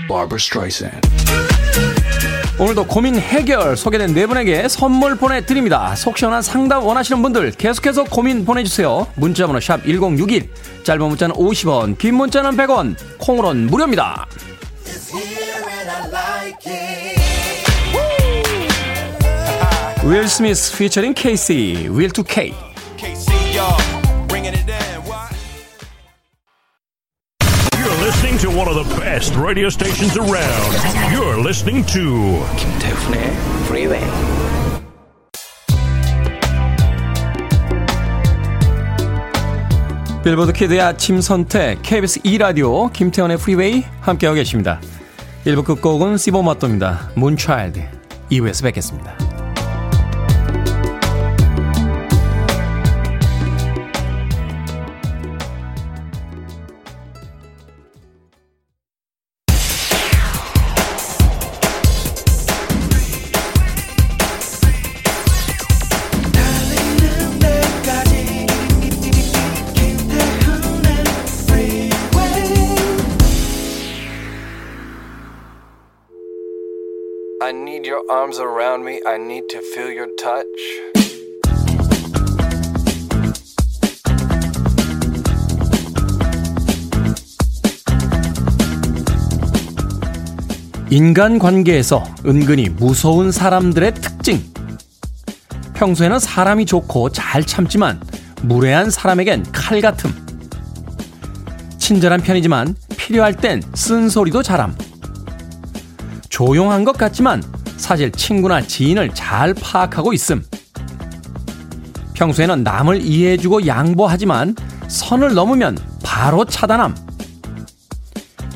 [0.09, 1.07] Barbara Streisand.
[2.59, 5.93] 오늘도 고민 해결 소개된 네 분에게 선물 보내드립니다.
[5.95, 9.05] 속 시원한 상담 원하시는 분들 계속해서 고민 보내주세요.
[9.13, 10.49] 문자번호 샵 1061,
[10.81, 14.25] 짧은 문자는 50원, 긴 문자는 100원, 콩으로는 무료입니다.
[20.03, 22.23] 윌 스미스 피처링 케이시, 윌 투.
[22.23, 22.66] KC,
[29.17, 30.73] best radio stations around.
[31.11, 33.19] You're listening to 김태훈의
[33.65, 34.05] Freeway.
[40.23, 44.79] 빌보드 키드의 아침 선택 KBS 2라디오 김태훈의 프리웨이 함께하고 계십니다.
[45.45, 47.09] 1부 끝곡은 Cibo Matto입니다.
[47.15, 47.81] Moonchild
[48.29, 49.26] 2부에서 뵙겠습니다.
[77.87, 78.99] Your arms around me.
[79.07, 80.45] I need to feel your touch.
[90.89, 94.41] 인간 관계에서 은근히 무서운 사람들의 특징.
[95.73, 98.01] 평소에는 사람이 좋고 잘 참지만
[98.41, 100.11] 무례한 사람에겐 칼 같음.
[101.77, 104.75] 친절한 편이지만 필요할 땐 쓴소리도 잘함.
[106.29, 107.41] 조용한 것 같지만
[107.77, 110.43] 사실 친구나 지인을 잘 파악하고 있음.
[112.13, 114.55] 평소에는 남을 이해해주고 양보하지만
[114.87, 116.95] 선을 넘으면 바로 차단함.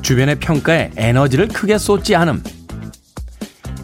[0.02, 2.44] 주변의 평가에 에너지를 크게 쏟지 않음.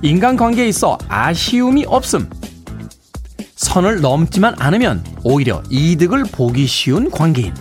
[0.01, 2.29] 인간관계에 있어 아쉬움이 없음.
[3.55, 7.53] 선을 넘지만 않으면 오히려 이득을 보기 쉬운 관계인.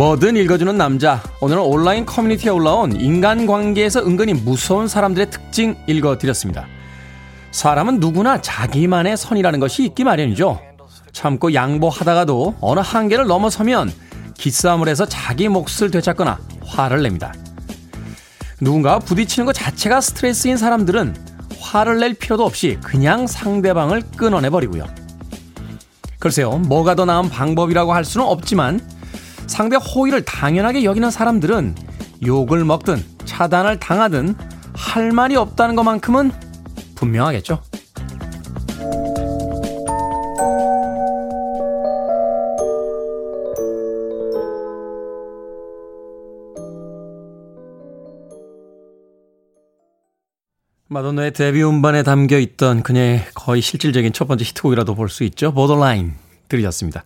[0.00, 1.22] 뭐든 읽어주는 남자.
[1.42, 6.66] 오늘은 온라인 커뮤니티에 올라온 인간관계에서 은근히 무서운 사람들의 특징 읽어드렸습니다.
[7.50, 10.58] 사람은 누구나 자기만의 선이라는 것이 있기 마련이죠.
[11.12, 13.92] 참고 양보하다가도 어느 한계를 넘어서면
[14.38, 17.34] 기싸움을 해서 자기 몫을 되찾거나 화를 냅니다.
[18.62, 21.14] 누군가와 부딪히는 것 자체가 스트레스인 사람들은
[21.58, 24.86] 화를 낼 필요도 없이 그냥 상대방을 끊어내버리고요.
[26.18, 28.80] 글쎄요, 뭐가 더 나은 방법이라고 할 수는 없지만
[29.50, 31.74] 상대 호의를 당연하게 여기는 사람들은
[32.24, 34.36] 욕을 먹든 차단을 당하든
[34.74, 36.30] 할 말이 없다는 것만큼은
[36.94, 37.60] 분명하겠죠.
[50.88, 55.52] 마돈나의 데뷔 음반에 담겨 있던 그녀의 거의 실질적인 첫 번째 히트곡이라도 볼 수 있죠.
[55.52, 56.14] 보더라인
[56.48, 57.04] 들으셨습니다.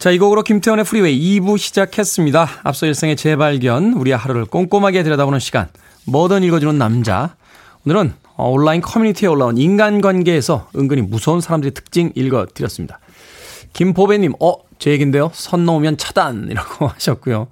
[0.00, 2.48] 자, 이 곡으로 김태훈의 프리웨이 2부 시작했습니다.
[2.62, 5.68] 앞서 일상의 재발견, 우리의 하루를 꼼꼼하게 들여다보는 시간,
[6.06, 7.36] 뭐든 읽어주는 남자.
[7.84, 12.98] 오늘은 온라인 커뮤니티에 올라온 인간관계에서 은근히 무서운 사람들의 특징 읽어드렸습니다.
[13.74, 15.32] 김보배님, 어, 제 얘긴데요.
[15.34, 17.48] 선 넘으면 차단이라고 하셨고요.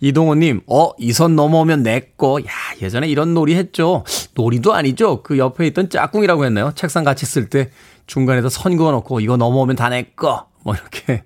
[0.00, 2.38] 이동호님, 어, 이 선 넘어오면 내꺼.
[2.42, 4.04] 야, 예전에 이런 놀이 했죠.
[4.34, 5.24] 놀이도 아니죠.
[5.24, 6.70] 그 옆에 있던 짝꿍이라고 했나요?
[6.76, 7.70] 책상 같이 쓸 때
[8.06, 10.46] 중간에다 선 그어놓고 이거 넘어오면 다 내꺼.
[10.64, 11.24] 뭐 이렇게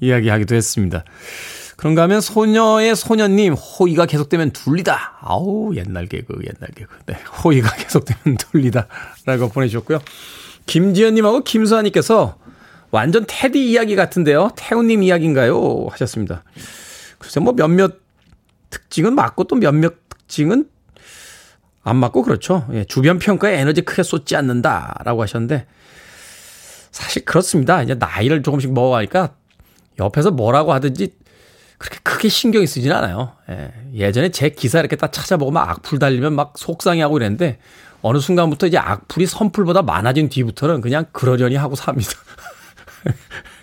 [0.00, 1.04] 이야기하기도 했습니다.
[1.76, 5.18] 그런가 하면 소녀의 소녀님, 호의가 계속되면 둘리다.
[5.20, 6.88] 아우, 옛날 개그, 옛날 개그.
[7.06, 8.88] 네, 호의가 계속되면 둘리다.
[9.26, 10.00] 라고 보내주셨고요.
[10.66, 12.36] 김지연님하고 김수아님께서
[12.90, 14.50] 완전 테디 이야기 같은데요.
[14.56, 15.86] 태우님 이야기인가요?
[15.90, 16.42] 하셨습니다.
[17.18, 17.96] 글쎄 뭐 몇몇
[18.70, 20.68] 특징은 맞고 또 몇몇 특징은
[21.82, 22.66] 안 맞고 그렇죠.
[22.72, 25.66] 예, 주변 평가에 에너지 크게 쏟지 않는다라고 하셨는데
[26.90, 27.82] 사실 그렇습니다.
[27.82, 29.34] 이제 나이를 조금씩 먹어가니까
[29.98, 31.14] 옆에서 뭐라고 하든지
[31.78, 33.32] 그렇게 크게 신경이 쓰진 않아요.
[33.50, 37.58] 예, 예전에 제 기사 이렇게 딱 찾아보고 막 악플 달리면 막 속상해하고 이랬는데
[38.02, 42.10] 어느 순간부터 이제 악플이 선플보다 많아진 뒤부터는 그냥 그러려니 하고 삽니다.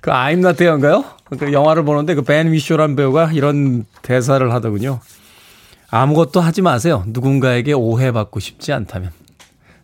[0.00, 1.04] 그 I'm not there인가요?
[1.38, 5.00] 그 영화를 보는데 그벤 위쇼란 배우가 이런 대사를 하더군요.
[5.90, 7.04] 아무것도 하지 마세요.
[7.06, 9.10] 누군가에게 오해받고 싶지 않다면.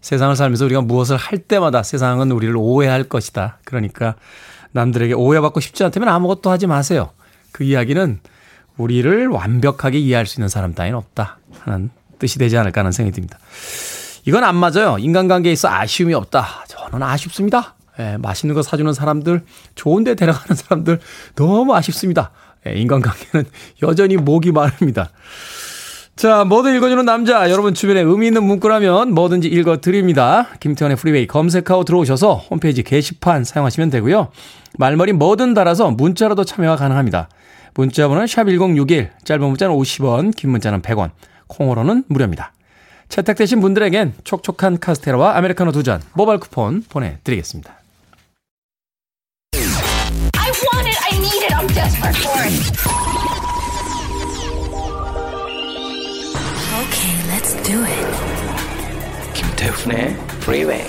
[0.00, 3.58] 세상을 살면서 우리가 무엇을 할 때마다 세상은 우리를 오해할 것이다.
[3.64, 4.16] 그러니까
[4.74, 7.10] 남들에게 오해받고 싶지 않다면 아무것도 하지 마세요.
[7.52, 8.20] 그 이야기는
[8.76, 11.38] 우리를 완벽하게 이해할 수 있는 사람 따위는 없다.
[11.60, 13.38] 하는 뜻이 되지 않을까 하는 생각이 듭니다.
[14.26, 14.96] 이건 안 맞아요.
[14.98, 16.64] 인간관계에 있어 아쉬움이 없다.
[16.68, 17.76] 저는 아쉽습니다.
[18.00, 19.44] 예, 맛있는 거 사주는 사람들,
[19.76, 20.98] 좋은 데 데려가는 사람들
[21.36, 22.32] 너무 아쉽습니다.
[22.66, 23.48] 예, 인간관계는
[23.82, 25.10] 여전히 목이 마릅니다.
[26.16, 27.50] 자, 뭐든 읽어주는 남자.
[27.50, 30.48] 여러분 주변에 의미 있는 문구라면 뭐든지 읽어드립니다.
[30.60, 34.28] 김태훈의 프리웨이 검색하고 들어오셔서 홈페이지 게시판 사용하시면 되고요.
[34.78, 37.28] 말머리 뭐든 달아서 문자로도 참여가 가능합니다.
[37.74, 41.10] 문자 번호는 샵1061, 짧은 문자는 50원, 긴 문자는 100원,
[41.48, 42.52] 콩으로는 무료입니다.
[43.08, 47.74] 채택되신 분들에겐 촉촉한 카스테라와 아메리카노 두 잔 모바일 쿠폰 보내드리겠습니다.
[49.54, 50.98] I want it.
[51.12, 51.54] I need it.
[51.54, 52.93] I'm desperate for it.
[57.64, 58.06] Do it.
[59.32, 60.86] 김태훈의 Freeway.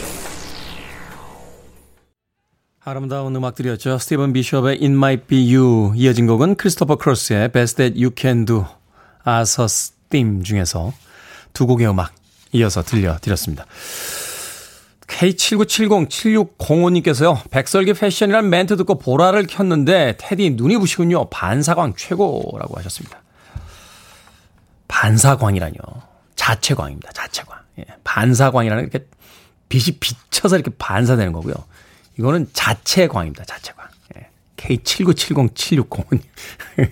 [2.83, 3.97] 아름다운 음악들이었죠.
[3.97, 8.65] 스티븐 비숍의 It Might Be You 이어진 곡은 크리스토퍼 크로스의 Best That You Can Do
[9.23, 10.93] 아서스 팀 중에서
[11.53, 12.13] 두 곡의 음악
[12.51, 13.65] 이어서 들려드렸습니다.
[15.07, 17.49] K79707605님께서요.
[17.49, 21.29] 백설기 패션이란 멘트 듣고 보라를 켰는데 테디 눈이 부시군요.
[21.29, 23.21] 반사광 최고라고 하셨습니다.
[24.87, 25.79] 반사광이라뇨.
[26.35, 27.11] 자체광입니다.
[27.11, 27.59] 자체광.
[27.79, 27.85] 예.
[28.03, 29.05] 반사광이라는 이렇게
[29.69, 31.53] 빛이 비쳐서 이렇게 반사되는 거고요.
[32.17, 33.45] 이거는 자체광입니다.
[33.45, 33.87] 자체광.
[34.17, 34.29] 예.
[34.57, 36.21] K79707605님.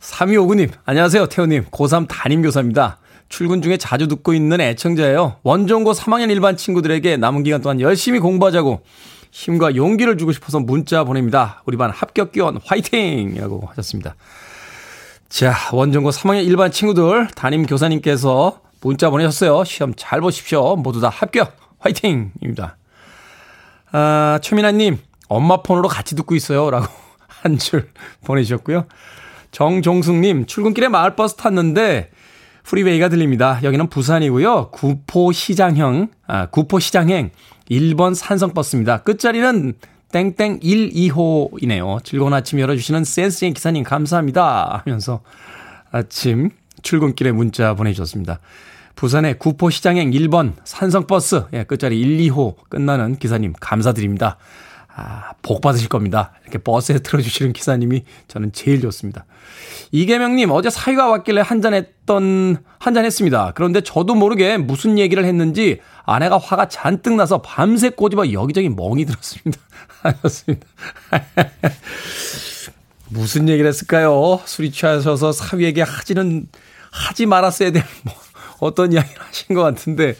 [0.00, 1.26] 3259님, 안녕하세요.
[1.26, 1.64] 태호님.
[1.66, 2.98] 고3 담임교사입니다.
[3.28, 5.38] 출근 중에 자주 듣고 있는 애청자예요.
[5.42, 8.84] 원종고 3학년 일반 친구들에게 남은 기간 동안 열심히 공부하자고
[9.32, 11.62] 힘과 용기를 주고 싶어서 문자 보냅니다.
[11.66, 13.34] 우리 반 합격 기원 화이팅!
[13.34, 14.14] 이라고 하셨습니다.
[15.28, 19.64] 자, 원종고 3학년 일반 친구들 담임 교사님께서 문자 보내셨어요.
[19.64, 20.76] 시험 잘 보십시오.
[20.76, 22.76] 모두 다 합격 화이팅 입니다.
[23.92, 26.70] 아, 최민아님, 엄마 폰으로 같이 듣고 있어요.
[26.70, 26.86] 라고
[27.28, 27.90] 한 줄
[28.24, 28.86] 보내주셨고요.
[29.50, 32.10] 정종숙님, 출근길에 마을버스 탔는데
[32.64, 33.60] 프리웨이가 들립니다.
[33.62, 34.70] 여기는 부산이고요.
[34.70, 37.30] 구포시장형, 아, 구포시장행
[37.70, 38.98] 1번 산성버스입니다.
[39.02, 39.74] 끝자리는
[40.14, 42.04] 땡땡 1, 2호이네요.
[42.04, 44.84] 즐거운 아침 열어주시는 센스인 기사님 감사합니다.
[44.84, 45.22] 하면서
[45.90, 46.50] 아침
[46.82, 48.38] 출근길에 문자 보내주셨습니다.
[48.94, 54.36] 부산의 구포시장행 1번 산성버스, 예, 끝자리 1, 2호 끝나는 기사님 감사드립니다.
[54.96, 56.32] 아, 복 받으실 겁니다.
[56.42, 59.26] 이렇게 버스에 틀어주시는 기사님이 저는 제일 좋습니다.
[59.90, 63.52] 이계명님, 어제 사위가 왔길래 한잔 했던, 한잔 했습니다.
[63.56, 69.60] 그런데 저도 모르게 무슨 얘기를 했는지 아내가 화가 잔뜩 나서 밤새 꼬집어 여기저기 멍이 들었습니다.
[70.02, 70.66] 하셨습니다.
[73.10, 74.40] 무슨 얘기를 했을까요?
[74.44, 76.46] 술이 취하셔서 사위에게 하지는,
[76.90, 78.14] 하지 말았어야 될, 뭐,
[78.60, 80.16] 어떤 이야기를 하신 것 같은데,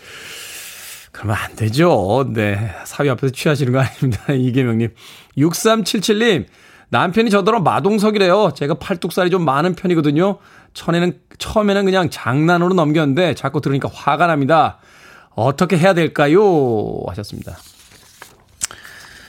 [1.14, 2.28] 그러면 안 되죠.
[2.34, 2.74] 네.
[2.84, 4.20] 사위 앞에서 취하시는 거 아닙니다.
[4.34, 4.92] 이계명님.
[5.38, 6.46] 6377님.
[6.90, 8.50] 남편이 저더러 마동석이래요.
[8.54, 10.38] 제가 팔뚝살이 좀 많은 편이거든요.
[10.74, 14.78] 처음에는, 처음에는 그냥 장난으로 넘겼는데 자꾸 들으니까 화가 납니다.
[15.30, 17.00] 어떻게 해야 될까요?
[17.06, 17.56] 하셨습니다.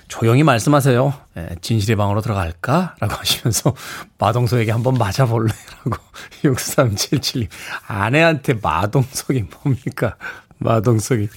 [0.08, 1.14] 조용히 말씀하세요.
[1.38, 2.96] 예, 진실의 방으로 들어갈까?
[3.00, 3.76] 라고 하시면서
[4.18, 5.54] 마동석에게 한번 맞아볼래?
[5.84, 5.98] 라고
[6.44, 7.48] 6377님.
[7.88, 10.16] 아내한테 마동석이 뭡니까?
[10.58, 11.30] 마동석이.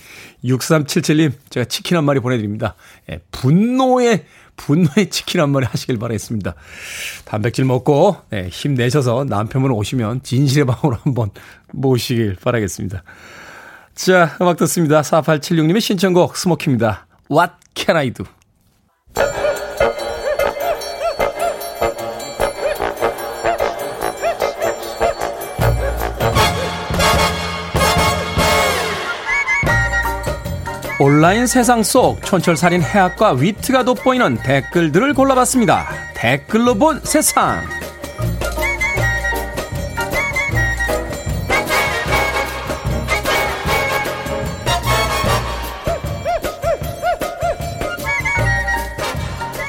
[0.44, 2.74] 6377님, 제가 치킨 한 마리 보내드립니다.
[3.10, 4.24] 예, 분노의,
[4.56, 6.54] 분노의 치킨 한 마리 하시길 바라겠습니다.
[7.24, 11.30] 단백질 먹고, 예, 힘내셔서 남편분 오시면 진실의 방으로 한번
[11.72, 13.02] 모시길 바라겠습니다.
[13.94, 15.00] 자, 음악 듣습니다.
[15.00, 17.06] 4876님의 신청곡 스모키입니다.
[17.30, 18.24] What can I do?
[31.00, 35.86] 온라인 세상 속 촌철살인 해학과 위트가 돋보이는 댓글들을 골라봤습니다.
[36.14, 37.62] 댓글로 본 세상.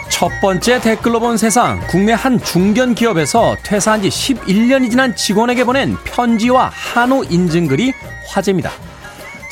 [0.09, 1.79] 첫 번째 댓글로 본 세상.
[1.87, 7.93] 국내 한 중견 기업에서 퇴사한 지 11년이 지난 직원에게 보낸 편지와 한우 인증글이
[8.27, 8.88] 화제입니다.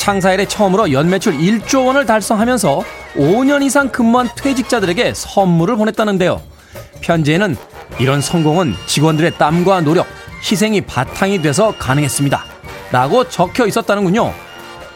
[0.08, 2.82] 창사 일에 처음으로 연매출 1조 원을 달성하면서
[3.18, 6.42] 5년 이상 근무한 퇴직자들에게 선물을 보냈다는데요.
[7.02, 7.58] 편지에는
[8.00, 10.08] 이런 성공은 직원들의 땀과 노력,
[10.50, 12.42] 희생이 바탕이 돼서 가능했습니다.
[12.94, 14.34] 라고 적혀 있었다는군요.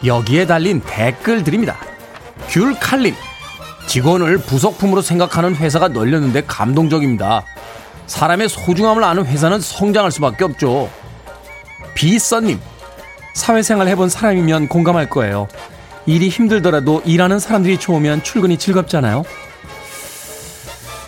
[0.02, 1.76] 여기에 달린 댓글들입니다.
[2.48, 3.14] 귤칼림.
[3.88, 7.44] 직원을 부속품으로 생각하는 회사가 널렸는데 감동적입니다.
[8.06, 10.88] 사람의 소중함을 아는 회사는 성장할 수밖에 없죠.
[11.94, 12.58] 비써님.
[13.34, 15.48] 사회생활 해본 사람이면 공감할 거예요.
[16.06, 19.24] 일이 힘들더라도 일하는 사람들이 좋으면 출근이 즐겁잖아요.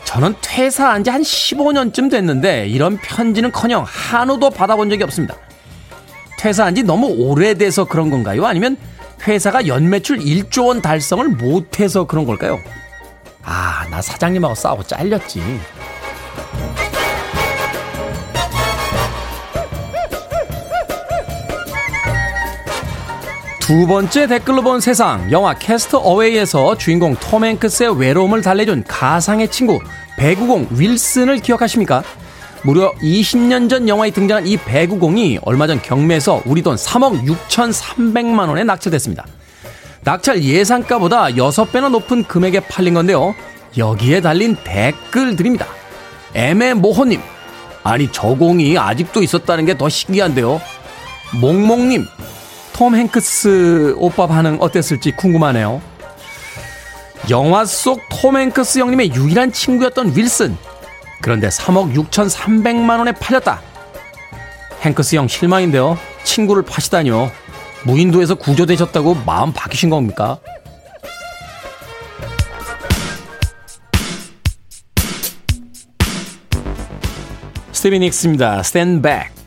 [0.04, 5.34] 저는 퇴사한 지 한 15년쯤 됐는데 이런 편지는 커녕 한우도 받아본 적이 없습니다.
[6.38, 8.46] 퇴사한 지 너무 오래돼서 그런 건가요?
[8.46, 8.76] 아니면
[9.26, 12.60] 회사가 연매출 1조 원 달성을 못해서 그런 걸까요?
[13.42, 15.42] 아, 나 사장님하고 싸우고 잘렸지.
[23.64, 29.80] 두 번째 댓글로 본 세상 영화 캐스트 어웨이에서 주인공 톰 행크스의 외로움을 달래준 가상의 친구
[30.18, 32.02] 배구공 윌슨을 기억하십니까?
[32.62, 38.64] 무려 20년 전 영화에 등장한 이 배구공이 얼마 전 경매에서 우리 돈 3억 6,300만 원에
[38.64, 39.24] 낙찰됐습니다.
[40.02, 43.34] 낙찰 예상가보다 6배나 높은 금액에 팔린 건데요.
[43.78, 45.66] 여기에 달린 댓글들입니다.
[46.34, 47.18] 애매모호님,
[47.82, 50.60] 아니 저 공이 아직도 있었다는 게 더 신기한데요.
[51.40, 52.06] 몽몽님,
[52.74, 55.80] 톰 행크스 오빠 반응 어땠을지 궁금하네요.
[57.30, 60.56] 영화 속 톰 행크스 형님의 유일한 친구였던 윌슨.
[61.22, 63.62] 그런데 3억 6,300만 원에 팔렸다.
[64.82, 65.96] 행크스 형 실망인데요.
[66.24, 67.30] 친구를 파시다니요.
[67.84, 70.38] 무인도에서 구조되셨다고 마음 바뀌신 겁니까?
[77.72, 78.62] 스티비 닉스입니다.
[78.62, 79.00] Back.
[79.02, 79.43] Free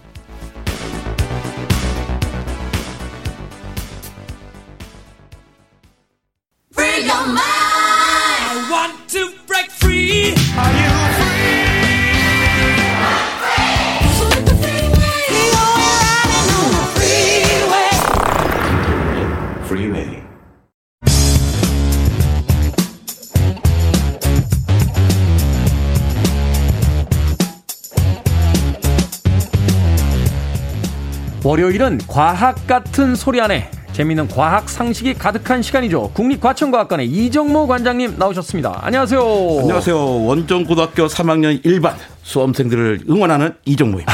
[31.47, 36.11] 월요일은 과학 같은 소리 안에 재미있는 과학 상식이 가득한 시간이죠.
[36.13, 38.81] 국립과천과학관의 이정모 관장님 나오셨습니다.
[38.83, 39.21] 안녕하세요.
[39.61, 40.25] 안녕하세요.
[40.25, 44.13] 원정고등학교 3학년 1반 수험생들을 응원하는 이정모입니다.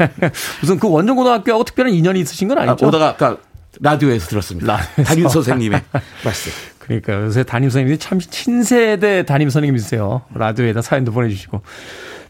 [0.62, 2.86] 무슨 그 원정고등학교하고 특별한 인연이 있으신 건 아, 아니죠?
[2.86, 3.36] 오다가 아까
[3.78, 4.76] 라디오에서 들었습니다.
[4.78, 5.02] 라디오에서.
[5.04, 5.82] 담임 선생님의
[6.24, 6.52] 말씀.
[6.82, 10.22] 그러니까 요새 담임 선생님이 참 친세대 담임 선생님이세요.
[10.34, 11.62] 라디오에다 사연도 보내주시고.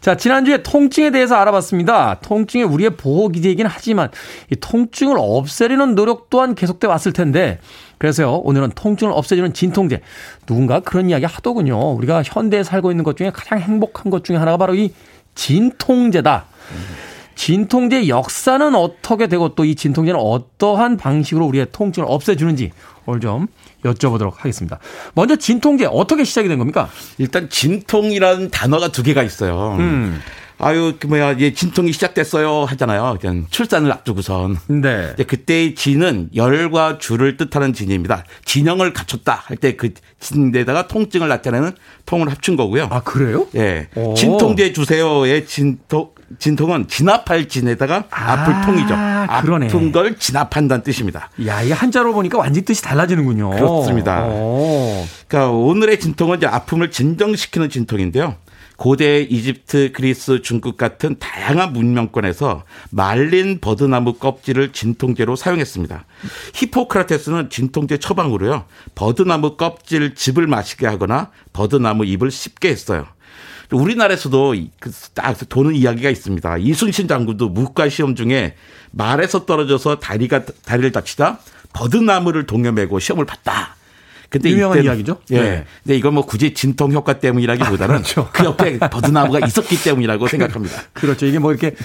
[0.00, 2.18] 자, 지난주에 통증에 대해서 알아봤습니다.
[2.20, 4.10] 통증이 우리의 보호 기제이긴 하지만
[4.50, 7.60] 이 통증을 없애려는 노력 또한 계속돼 왔을 텐데
[7.96, 10.02] 그래서요, 오늘은 통증을 없애주는 진통제.
[10.44, 11.92] 누군가 그런 이야기 하더군요.
[11.92, 14.92] 우리가 현대에 살고 있는 것 중에 가장 행복한 것 중에 하나가 바로 이
[15.34, 16.44] 진통제다.
[17.46, 22.70] 진통제 역사는 어떻게 되고 또 이 진통제는 어떠한 방식으로 우리의 통증을 없애주는지
[23.06, 23.48] 오늘 좀
[23.84, 24.78] 여쭤보도록 하겠습니다.
[25.14, 26.88] 먼저 진통제 어떻게 시작이 된 겁니까?
[27.18, 29.76] 일단 진통이라는 단어가 두 개가 있어요.
[29.80, 30.20] 음.
[30.58, 33.18] 아유, 그 뭐야, 예, 진통이 시작됐어요 하잖아요.
[33.20, 34.58] 그냥 출산을 앞두고선.
[34.68, 35.10] 네.
[35.14, 38.24] 이제 그때의 진은 열과 주를 뜻하는 진입니다.
[38.44, 39.90] 진영을 갖췄다 할 때 그
[40.20, 41.72] 진에다가 통증을 나타내는
[42.06, 42.86] 통을 합친 거고요.
[42.92, 43.48] 아, 그래요?
[43.56, 43.88] 예.
[43.96, 44.14] 오.
[44.14, 48.94] 진통제 주세요의 진통 진통은 진압할 진에다가 아, 플 통이죠.
[49.42, 49.66] 그러네.
[49.66, 51.30] 아픈 걸 진압한다는 뜻입니다.
[51.46, 53.50] 야, 이게 한자로 보니까 완전 뜻이 달라지는군요.
[53.50, 54.24] 그렇습니다.
[54.26, 55.06] 오.
[55.28, 58.36] 그러니까 오늘의 진통은 이제 아픔을 진정시키는 진통인데요.
[58.76, 66.04] 고대 이집트, 그리스, 중국 같은 다양한 문명권에서 말린 버드나무 껍질을 진통제로 사용했습니다.
[66.54, 68.64] 히포크라테스는 진통제 처방으로요.
[68.96, 73.06] 버드나무 껍질 즙을 마시게 하거나 버드나무 잎을 씹게 했어요.
[73.76, 74.54] 우리나라에서도
[75.14, 76.58] 딱 도는 이야기가 있습니다.
[76.58, 78.54] 이순신 장군도 무과 시험 중에
[78.90, 81.38] 말에서 떨어져서 다리가 다리를 다치다
[81.72, 83.76] 버드나무를 동여매고 시험을 봤다.
[84.32, 85.18] 근데 유명한 이때는, 이야기죠.
[85.32, 85.40] 예.
[85.40, 85.64] 네.
[85.82, 88.30] 근데 이건 뭐 굳이 진통 효과 때문이라기보다는 아, 그렇죠.
[88.32, 90.82] 그 옆에 버드나무가 있었기 때문이라고 생각합니다.
[90.94, 91.26] 그렇죠.
[91.26, 91.76] 이게 뭐 이렇게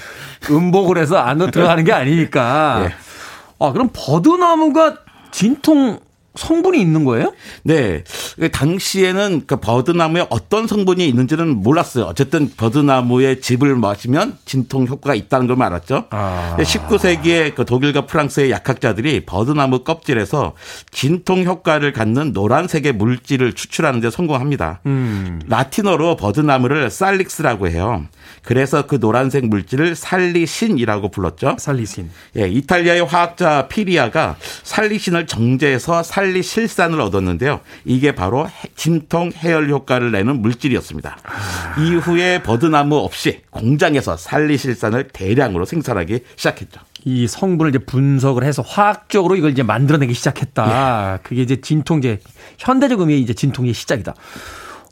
[0.49, 2.87] 음복을 해서 안으로 들어가는 게 아니니까.
[2.87, 2.95] 네.
[3.59, 4.99] 아, 그럼 버드나무가
[5.31, 5.99] 진통
[6.37, 7.33] 성분이 있는 거예요?
[7.63, 8.03] 네.
[8.51, 12.05] 당시에는 그 버드나무에 어떤 성분이 있는지는 몰랐어요.
[12.05, 16.05] 어쨌든 버드나무의 즙을 마시면 진통 효과가 있다는 걸 알았죠.
[16.11, 16.55] 아.
[16.59, 20.53] 19세기에 그 독일과 프랑스의 약학자들이 버드나무 껍질에서
[20.91, 24.81] 진통 효과를 갖는 노란색의 물질을 추출하는 데 성공합니다.
[24.85, 25.41] 음.
[25.47, 28.05] 라틴어로 버드나무를 살릭스라고 해요.
[28.47, 31.57] 그래서 그 노란색 물질을 살리신이라고 불렀죠.
[31.59, 32.09] 살리신.
[32.37, 37.61] 예, 이탈리아의 화학자 피리아가 살리신을 정제해서 살 살리실산을 얻었는데요.
[37.85, 41.17] 이게 바로 진통 해열 효과를 내는 물질이었습니다.
[41.23, 41.81] 아.
[41.81, 46.81] 이후에 버드나무 없이 공장에서 살리실산을 대량으로 생산하기 시작했죠.
[47.05, 51.19] 이 성분을 이제 분석을 해서 화학적으로 이걸 이제 만들어내기 시작했다.
[51.19, 51.19] 예.
[51.23, 52.19] 그게 이제 진통제
[52.57, 54.13] 현대적 의미의 이제 진통의 시작이다.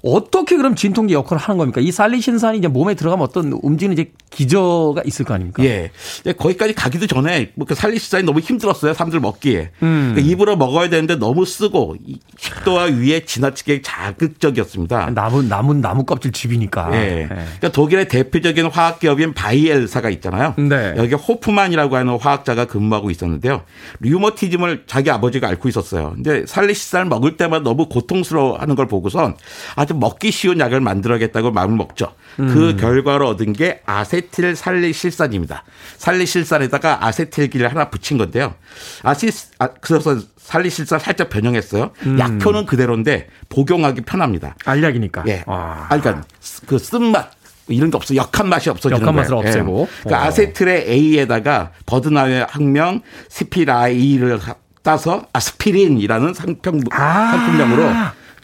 [0.06, 1.82] 어떻게 그럼 진통제 역할을 하는 겁니까?
[1.82, 5.64] 이 살리신산이 이제 몸에 들어가면 어떤 움직이는 이제 기저가 있을 거 아닙니까?
[5.64, 5.90] 예.
[6.38, 8.94] 거기까지 가기도 전에 뭐 그 살리신산이 너무 힘들었어요.
[8.94, 9.72] 사람들 먹기에.
[9.82, 10.12] 음.
[10.14, 11.96] 그러니까 입으로 먹어야 되는데 너무 쓰고
[12.38, 15.10] 식도와 위에 지나치게 자극적이었습니다.
[15.10, 16.90] 남은 남은 나무 껍질 즙이니까.
[16.94, 16.98] 예.
[17.22, 17.26] 예.
[17.28, 20.54] 그러니까 독일의 대표적인 화학 기업인 바이엘사가 있잖아요.
[20.58, 20.94] 네.
[20.98, 23.64] 여기 호프만이라고 하는 화학자가 근무하고 있었는데요.
[24.02, 26.12] 류머티즘을 자기 아버지가 앓고 있었어요.
[26.14, 29.36] 근데 살리신산을 먹을 때마다 너무 고통스러워하는 걸 보고선
[29.76, 32.14] 아주 먹기 쉬운 약을 만들어야겠다고 마음을 먹죠.
[32.36, 32.54] 그 음.
[32.54, 35.64] 그 결과로 얻은 게 아세틸 살리실산입니다.
[35.98, 38.56] 살리실산에다가 아세틸기를 하나 붙인 건데요.
[39.04, 39.30] 아시
[39.60, 41.92] 아, 그래서 살리실산 살짝 변형했어요.
[42.06, 42.20] 음.
[42.20, 44.56] 약효는 그대로인데 복용하기 편합니다.
[44.66, 45.24] 알약이니까.
[45.28, 45.44] 예.
[45.48, 45.88] 아.
[45.90, 46.26] 아 그러니까
[46.68, 47.32] 그 쓴맛
[47.68, 48.16] 이런 게 없어.
[48.16, 49.48] 역한 맛이 없어지는 역한 맛을 거예요.
[49.48, 49.88] 없애고.
[49.90, 50.04] 예.
[50.04, 54.40] 그러니까 아세틸의 A에다가 버드나의 학명 스피라이를
[54.84, 57.32] 따서 아스피린이라는 상품, 아.
[57.32, 57.90] 상품명으로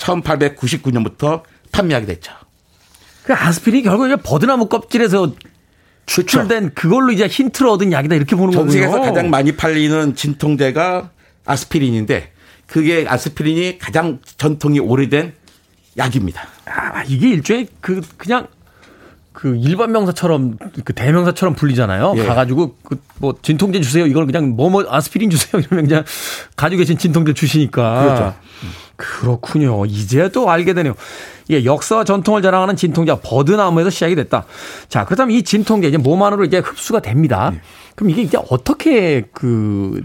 [0.02, 2.34] 1899년부터 판매하게 됐죠.
[3.24, 5.34] 그 아스피린이 결국 이제 버드나무 껍질에서
[6.06, 6.74] 추출된.
[6.74, 8.72] 그걸로 이제 힌트를 얻은 약이다 이렇게 보는 거군요.
[8.72, 11.12] 전 세계에서 가장 많이 팔리는 진통제가
[11.45, 12.32] 아스피린인데
[12.68, 15.34] 그게 아스피린이 가장 전통이 오래된
[15.97, 16.47] 약입니다.
[16.66, 18.47] 아, 이게 일종의 그 그냥
[19.42, 22.14] 그 일반 명사처럼 그 대명사처럼 불리잖아요.
[22.18, 22.26] 예.
[22.26, 24.06] 가가지고 그 뭐 진통제 주세요.
[24.08, 25.62] 이걸 그냥 뭐뭐 뭐 아스피린 주세요.
[25.64, 26.04] 이러면 그냥
[26.56, 28.02] 가지고 계신 진통제 주시니까.
[28.02, 28.34] 그렇죠.
[28.96, 29.86] 그렇군요.
[29.86, 30.96] 이제 또 알게 되네요.
[31.52, 34.46] 예, 역사와 전통을 자랑하는 진통제 버드나무에서 시작이 됐다.
[34.89, 37.52] 자, 그렇다면 이 진통제 이제 몸 안으로 이제 흡수가 됩니다.
[37.54, 37.62] 네.
[37.96, 40.02] 그럼 이게 이제 어떻게 그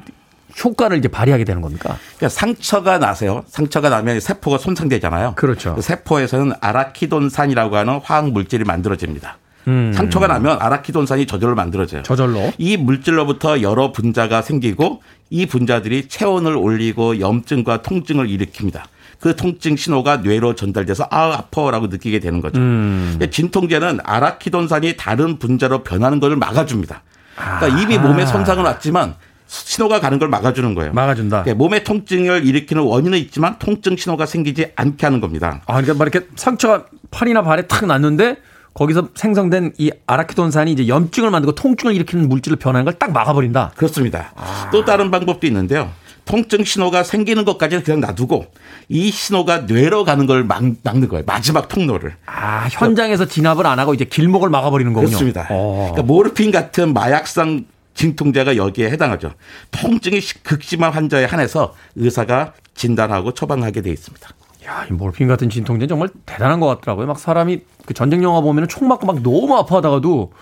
[0.63, 1.99] 효과를 이제 발휘하게 되는 겁니까?
[2.17, 3.45] 그러니까 상처가 나세요.
[3.49, 5.35] 상처가 나면 세포가 손상되잖아요.
[5.37, 5.75] 그렇죠.
[5.75, 9.39] 그 세포에서는 아라키돈산이라고 하는 화학 물질이 만들어집니다.
[9.69, 9.93] 음.
[9.93, 12.03] 상처가 나면 아라키돈산이 저절로 만들어져요.
[12.03, 12.53] 저절로.
[12.59, 18.83] 이 물질로부터 여러 분자가 생기고 이 분자들이 체온을 올리고 염증과 통증을 일으킵니다.
[19.19, 22.61] 그 통증 신호가 뇌로 전달돼서 아 아파라고 느끼게 되는 거죠.
[22.61, 23.19] 음.
[23.31, 27.03] 진통제는 아라키돈산이 다른 분자로 변하는 것을 막아줍니다.
[27.35, 27.81] 그러니까 아.
[27.81, 29.15] 이미 몸에 손상은 왔지만
[29.47, 30.93] 신호가 가는 걸 막아주는 거예요.
[30.93, 31.45] 막아준다.
[31.45, 35.63] 네, 몸의 통증을 일으키는 원인은 있지만 통증 신호가 생기지 않게 하는 겁니다.
[35.67, 38.37] 아, 그러니까 막 이렇게 상처가 팔이나 발에 탁 났는데
[38.75, 43.73] 거기서 생성된 이 아라키돈산이 이제 염증을 만들고 통증을 일으키는 물질로 변하는 걸 딱 막아버린다.
[43.77, 44.33] 그렇습니다.
[44.37, 44.69] 아.
[44.73, 45.91] 또 다른 방법도 있는데요.
[46.27, 48.47] 통증 신호가 생기는 것까지는 그냥 놔두고
[48.89, 51.23] 이 신호가 뇌로 가는 걸 막, 막는 거예요.
[51.25, 52.17] 마지막 통로를.
[52.27, 55.09] 아, 현장에서 진압을 안 하고 이제 길목을 막아버리는 거군요.
[55.11, 55.47] 그렇습니다.
[55.51, 55.91] 어.
[55.93, 57.65] 그러니까 모르핀 같은 마약성
[57.97, 59.33] 진통제가 여기에 해당하죠.
[59.73, 64.29] 통증이 극심한 환자에 한해서 의사가 진단하고 처방하게 돼 있습니다.
[64.67, 67.07] 야, 이 몰핀 같은 진통제 정말 대단한 것 같더라고요.
[67.07, 70.33] 막 사람이 그 전쟁 영화 보면은 총 맞고 막 너무 아파하다가도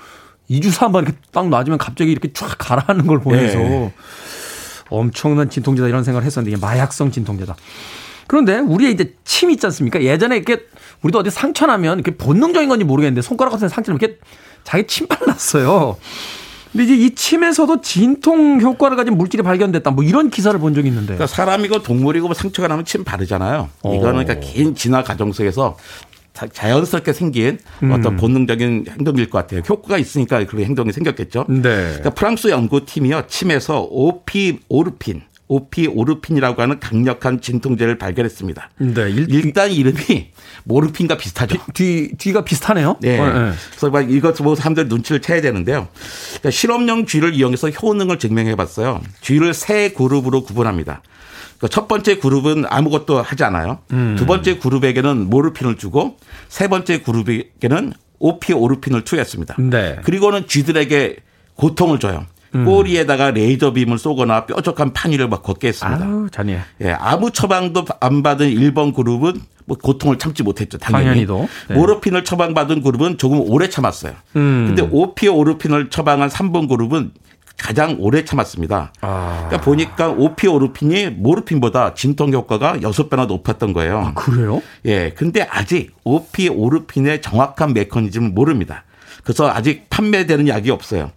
[0.51, 3.95] 2주 한번 이렇게 딱 맞으면 갑자기 이렇게 쫙 가라앉는 걸 보면서 네.
[4.91, 7.57] 엄청난 진통제다 이런 생각을 했었는데 이게 마약성 진통제다.
[8.27, 10.03] 그런데 우리의 이제 침 있지 않습니까?
[10.03, 10.67] 예전에 이렇게
[11.03, 14.19] 우리도 어디 상처 나면 이렇게 본능적인 건지 모르겠는데 손가락 같은 상처를 이렇게
[14.65, 15.97] 자기 침 발랐어요.
[16.75, 19.93] 근데 이제 이 침에서도 진통 효과를 가진 물질이 발견됐다.
[19.93, 21.15] 뭐 이런 기사를 본 적이 있는데.
[21.15, 23.69] 그러니까 사람이고 동물이고 뭐 상처가 나면 침 바르잖아요.
[23.85, 25.77] 이거는 그러니까 긴 진화 과정 속에서
[26.33, 27.93] 자- 자연스럽게 생긴 음.
[27.93, 29.61] 어떤 본능적인 행동일 것 같아요.
[29.69, 31.45] 효과가 있으니까 그런 행동이 생겼겠죠.
[31.49, 31.61] 네.
[31.63, 38.71] 그러니까 프랑스 연구팀이요 침에서 오피 오르핀, 오피 오르핀이라고 하는 강력한 진통제를 발견했습니다.
[38.79, 39.11] 네.
[39.11, 40.31] 일, 일단 이름이
[40.65, 41.59] 모르핀과 비슷하죠.
[41.75, 42.97] 뒤, 뒤가 비슷하네요.
[43.01, 43.19] 네.
[43.19, 43.53] 어, 네.
[43.71, 45.89] 그래서 막 이것 보고 사람들 눈치를 채야 되는데요.
[46.31, 49.03] 그러니까 실험용 쥐를 이용해서 효능을 증명해 봤어요.
[49.21, 51.03] 쥐를 세 그룹으로 구분합니다.
[51.59, 53.81] 그러니까 첫 번째 그룹은 아무것도 하지 않아요.
[53.93, 54.17] 음.
[54.19, 56.17] 두 번째 그룹에게는 모르핀을 주고
[56.49, 59.57] 세 번째 그룹에게는 오피오르핀을 투여했습니다.
[59.59, 59.97] 네.
[60.05, 61.17] 그리고는 쥐들에게
[61.57, 62.27] 고통을 줘요.
[62.55, 62.65] 음.
[62.65, 66.05] 꼬리에다가 레이저 빔을 쏘거나 뾰족한 판위를 막 걷게 했습니다.
[66.05, 66.65] 아우, 잔이야.
[66.83, 70.79] 예, 아무 처방도 안 받은 1번 그룹은 뭐 고통을 참지 못했죠.
[70.79, 71.05] 당연히.
[71.05, 71.49] 당연히 도.
[71.69, 71.75] 네.
[71.75, 74.13] 모르핀을 처방받은 그룹은 조금 오래 참았어요.
[74.37, 74.67] 음.
[74.69, 77.13] 근데 오피오르핀을 처방한 3번 그룹은
[77.57, 78.93] 가장 오래 참았습니다.
[79.01, 79.45] 아.
[79.47, 84.13] 그러니까 보니까 오피오르핀이 모르핀보다 진통 효과가 6배나 높았던 거예요.
[84.17, 84.61] 그래요?
[84.87, 85.11] 예.
[85.11, 88.85] 근데 아직 오피오르핀의 정확한 메커니즘을 모릅니다.
[89.23, 91.11] 그래서 아직 판매되는 약이 없어요.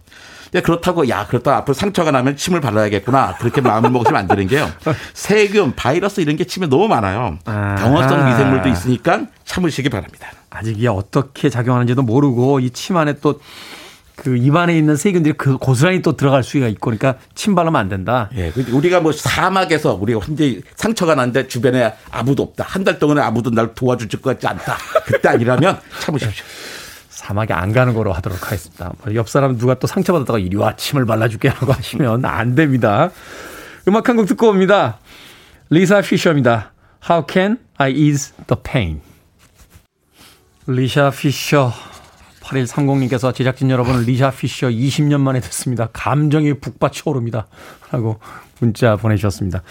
[0.50, 4.68] 근데 그렇다고 야 그렇다 앞으로 상처가 나면 침을 발라야겠구나 그렇게 마음을 먹으시면 안 되는 게요.
[5.14, 7.38] 세균, 바이러스 이런 게 침에 너무 많아요.
[7.44, 7.74] 아.
[7.78, 10.28] 경화성 미생물도 있으니까 참으시기 바랍니다.
[10.50, 16.16] 아직 이게 어떻게 작용하는지도 모르고 이 침 안에 또그 입안에 있는 세균들이 그 고스란히 또
[16.16, 18.30] 들어갈 수가 있고 그러니까 침 바르면 안 된다.
[18.36, 20.44] 예, 근데 우리가 뭐 사막에서 우리가 혼자
[20.76, 22.64] 상처가 났는데 주변에 아무도 없다.
[22.66, 24.76] 한 달 동안에 아무도 날 도와줄 것 같지 않다.
[25.04, 26.44] 그때 아니라면 참으십시오.
[27.18, 28.92] 사막에 안 가는 거로 하도록 하겠습니다.
[29.02, 33.10] 뭐옆 사람 누가 또 상처받았다가 이리 와 침을 발라줄게 라고 하시면 안 됩니다.
[33.88, 35.00] 음악 한 곡 듣고 옵니다.
[35.68, 36.72] 리사 피셔입니다.
[37.10, 39.00] How can I ease the pain?
[40.68, 41.72] 리사 피셔
[42.40, 45.88] 8130님께서 제작진 여러분 리사 피셔 20년 만에 듣습니다.
[45.92, 47.48] 감정이 북받쳐 오릅니다.
[47.90, 48.20] 라고
[48.60, 49.62] 문자 보내주셨습니다.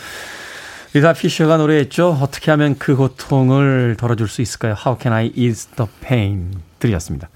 [0.93, 2.17] 리사 피셔가 노래했죠.
[2.21, 4.73] 어떻게 하면 그 고통을 덜어줄 수 있을까요?
[4.73, 6.61] How can I ease the pain?
[6.79, 7.29] 들으셨습니다.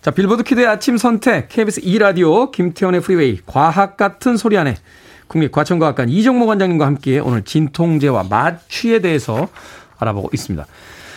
[0.00, 4.76] 자, 빌보드 키드의 아침 선택, KBS 2라디오, 김태훈의 프리웨이, 과학 같은 소리 하네
[5.26, 9.48] 국립과천과학관 이정모 관장님과 함께 오늘 진통제와 마취에 대해서
[9.98, 10.64] 알아보고 있습니다.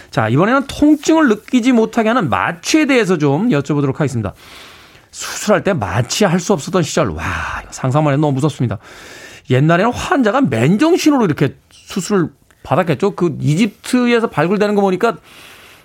[0.09, 4.33] 자, 이번에는 통증을 느끼지 못하게 하는 마취에 대해서 좀 여쭤보도록 하겠습니다.
[5.11, 7.23] 수술할 때 마취할 수 없었던 시절, 와,
[7.69, 8.79] 상상만 해도 너무 무섭습니다.
[9.49, 11.55] 옛날에는 환자가 맨정신으로 이렇게
[11.89, 12.29] 수술을
[12.63, 13.15] 받았겠죠.
[13.15, 15.17] 그 이집트에서 발굴되는 거 보니까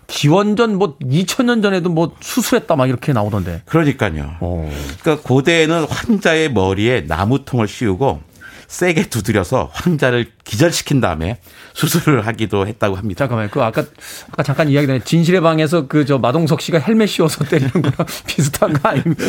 [0.07, 3.63] 기원전 뭐 2000년 전에도 뭐 수술했다 막 이렇게 나오던데.
[3.65, 4.37] 그러니까요.
[4.41, 4.71] 어.
[5.01, 8.21] 그러니까 고대에는 환자의 머리에 나무통을 씌우고
[8.69, 11.39] 세게 두드려서 환자를 기절시킨 다음에
[11.75, 13.19] 수술을 하기도 했다고 합니다.
[13.19, 13.49] 잠깐만요.
[13.51, 13.85] 그 아까
[14.31, 17.95] 아까 잠깐 이야기 전에 진실의 방에서 그 저 마동석 씨가 헬멧 씌워서 때리는 거랑
[18.27, 19.25] 비슷한 거 아닙니까?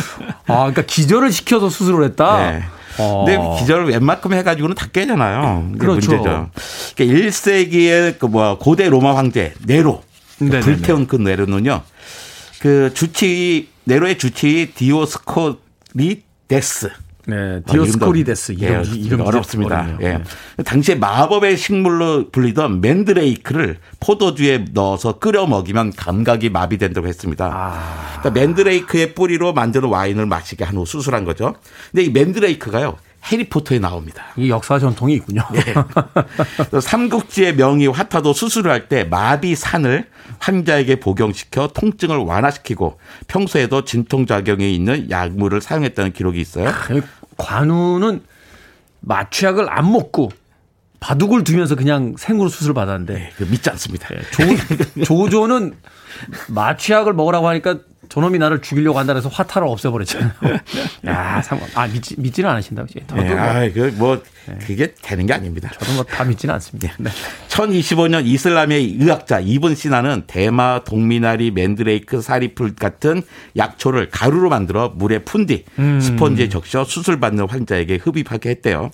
[0.48, 2.52] 아, 그러니까 기절을 시켜서 수술을 했다.
[2.52, 2.64] 네.
[2.98, 3.24] 어.
[3.26, 5.72] 근데 기절을 웬만큼 해가지고는 다 깨잖아요.
[5.78, 6.12] 그렇죠.
[6.12, 6.50] 문제죠.
[6.96, 10.04] 그러니까 1세기의 그뭐 고대 로마 황제 네로
[10.40, 10.60] 네네네.
[10.62, 11.82] 불태운 그 네로는요.
[12.60, 15.60] 그 주치 네로의 주치의 디오스코리데스
[17.28, 19.76] 네, 디오스코리데스 예, 이름 이름 어렵습니다.
[19.82, 19.98] 어렵네요.
[20.02, 20.18] 예.
[20.58, 20.64] 네.
[20.64, 27.50] 당시에 마법의 식물로 불리던 맨드레이크를 포도주에 넣어서 끓여 먹이면 감각이 마비된다고 했습니다.
[27.52, 28.20] 아.
[28.20, 31.56] 그러니까 맨드레이크의 뿌리로 만드는 와인을 마시게 한 후 수술한 거죠.
[31.92, 32.98] 근데 이 맨드레이크가요.
[33.26, 34.26] 해리포터에 나옵니다.
[34.38, 35.42] 이 역사 전통이 있군요.
[36.72, 40.08] 또 삼국지의 명의 화타도 수술을 할 때 마비 산을
[40.40, 46.72] 환자에게 복용시켜 통증을 완화시키고 평소에도 진통작용이 있는 약물을 사용했다는 기록이 있어요.
[47.38, 48.22] 관우는
[49.02, 50.32] 마취약을 안 먹고
[51.00, 54.08] 바둑을 두면서 그냥 생으로 수술 받았는데 그 믿지 않습니다.
[54.32, 54.44] 조,
[55.04, 55.76] 조조는
[56.50, 60.32] 마취약을 먹으라고 하니까 저놈이 나를 죽이려고 한다 해서 화타를 없애버렸잖아요.
[61.08, 62.88] 야, 상, 아, 믿지, 믿지는 않으신다고.
[63.08, 64.22] 저도 네, 뭐, 아, 그 뭐
[64.68, 65.72] 그게 되는 게 아닙니다.
[65.80, 66.94] 저도 뭐 다 믿지는 않습니다.
[67.00, 67.10] 네.
[67.50, 73.24] 1025년 이슬람의 의학자 이븐 시나는 대마, 동미나리, 맨드레이크, 사리풀 같은
[73.58, 75.64] 약초를 가루로 만들어 물에 푼 뒤
[76.02, 78.90] 스펀지에 적셔 수술받는 환자에게 흡입하게 했대요.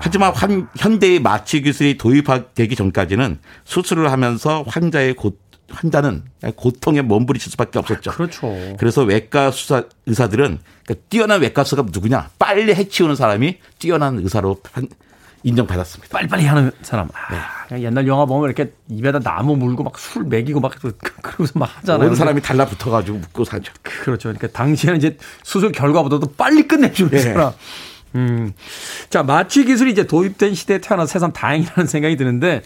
[0.00, 5.32] 하지만 환- 현대의 마취 기술이 도입되기 전까지는 수술을 하면서 환자의 고,
[5.74, 6.22] 환자는
[6.56, 8.10] 고통에 몸부리칠 수밖에 없었죠.
[8.12, 8.54] 그렇죠.
[8.78, 12.30] 그래서 외과 수사, 의사들은 그러니까 뛰어난 외과 수가 누구냐?
[12.38, 14.88] 빨리 해치우는 사람이 뛰어난 의사로 판-
[15.46, 16.10] 인정받았습니다.
[16.16, 17.08] 빨리빨리 하는 사람.
[17.12, 21.58] 아, 그냥 옛날 영화 보면 이렇게 입에다 나무 물고 막 술 먹이고 막 그- 그러고서
[21.58, 22.04] 막 하잖아요.
[22.04, 23.70] 모든 사람이 달라붙어가지고 묶고 사죠.
[23.82, 24.30] 그렇죠.
[24.30, 27.18] 그러니까 당시에는 이제 수술 결과보다도 빨리 끝내주는 네.
[27.18, 27.52] 사람.
[28.14, 28.52] 음.
[29.10, 32.62] 자, 마취 기술이 이제 도입된 시대에 태어나 새삼 다행이라는 생각이 드는데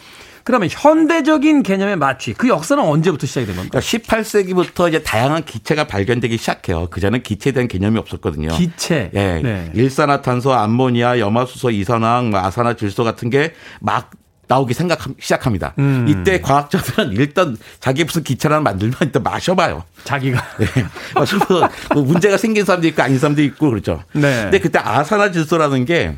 [0.48, 3.80] 그러면 현대적인 개념의 마취 그 역사는 언제부터 시작이 된 겁니까?
[3.80, 6.86] 그러니까 18세기부터 이제 다양한 기체가 발견되기 시작해요.
[6.86, 8.48] 그전엔 기체에 대한 개념이 없었거든요.
[8.48, 9.10] 기체.
[9.12, 9.40] 예.
[9.42, 9.70] 네.
[9.74, 14.10] 일산화탄소, 암모니아, 염화수소, 이산화황, 뭐 아산화 질소 같은 게막
[14.46, 15.74] 나오기 생각 시작합니다.
[15.80, 16.06] 음.
[16.08, 19.84] 이때 과학자들은 일단 자기 무슨 기차를 만들면 일단 마셔봐요.
[20.04, 20.42] 자기가.
[20.60, 20.66] 네.
[21.14, 24.02] 마셔서 뭐 문제가 생긴 사람도 있고 아닌 사람도 있고 그렇죠.
[24.12, 24.44] 네.
[24.44, 26.16] 근데 그때 아산화질소라는 게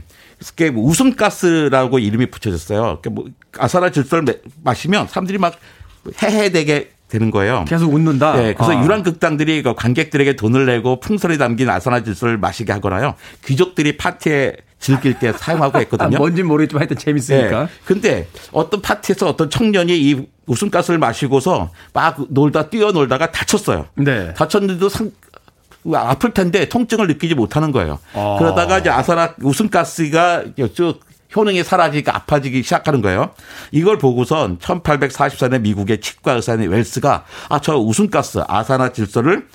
[0.48, 2.98] 그게 뭐 웃음가스라고 이름이 붙여졌어요.
[3.00, 3.26] 그러니까 뭐
[3.58, 5.54] 아산화질소를 마시면 사람들이 막
[6.22, 7.64] 해해되게 되는 거예요.
[7.66, 8.36] 계속 웃는다.
[8.36, 8.82] 네, 그래서 아.
[8.82, 13.14] 유랑극단들이 그 관객들에게 돈을 내고 풍선에 담긴 아산화질소를 마시게 하거나요.
[13.44, 16.16] 귀족들이 파티에 즐길 때 사용하고 아, 했거든요.
[16.16, 17.62] 뭔진 모르겠지만 하여튼 재밌으니까.
[17.64, 17.68] 네.
[17.84, 23.86] 근데 어떤 파티에서 어떤 청년이 이 웃음가스를 마시고서 막 놀다 뛰어놀다가 다쳤어요.
[23.96, 24.32] 네.
[24.34, 25.10] 다쳤는데도 상,
[25.94, 27.98] 아플 텐데 통증을 느끼지 못하는 거예요.
[28.14, 28.36] 아.
[28.38, 31.00] 그러다가 이제 아사라 웃음가스가 쭉
[31.34, 33.30] 효능이 사라지니까 아파지기 시작하는 거예요.
[33.70, 39.46] 이걸 보고선 1844년에 미국의 치과 의사인 웰스가 아, 저 웃음가스 아산화질소를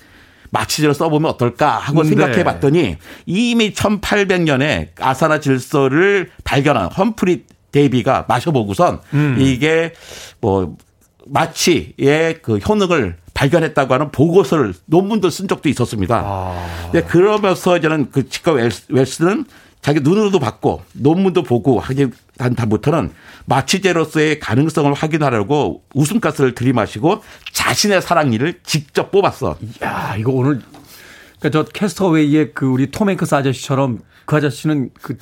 [0.51, 2.09] 마취제로 써보면 어떨까 하고 네.
[2.09, 9.35] 생각해 봤더니 이미 1800년에 아산화질소를 발견한 험프리 데이비가 마셔보고선 음.
[9.39, 9.93] 이게
[10.39, 10.77] 뭐
[11.25, 16.23] 마취의 그 효능을 발견했다고 하는 보고서를 논문도 쓴 적도 있었습니다.
[16.25, 16.89] 아.
[16.91, 19.45] 네, 그러면서 저는 그 치과 웰스, 웰스는
[19.81, 22.07] 자기 눈으로도 봤고 논문도 보고 하기
[22.39, 23.11] 한 다음부터는
[23.45, 27.21] 마취제로서의 가능성을 확인하려고 웃음가스를 들이마시고
[27.53, 29.57] 자신의 사랑니를 직접 뽑았어.
[29.83, 30.61] 야, 이거 오늘
[31.39, 35.17] 그러니까 저 캐스터웨이의 그 우리 톰 행크스 아저씨처럼 그 아저씨는 그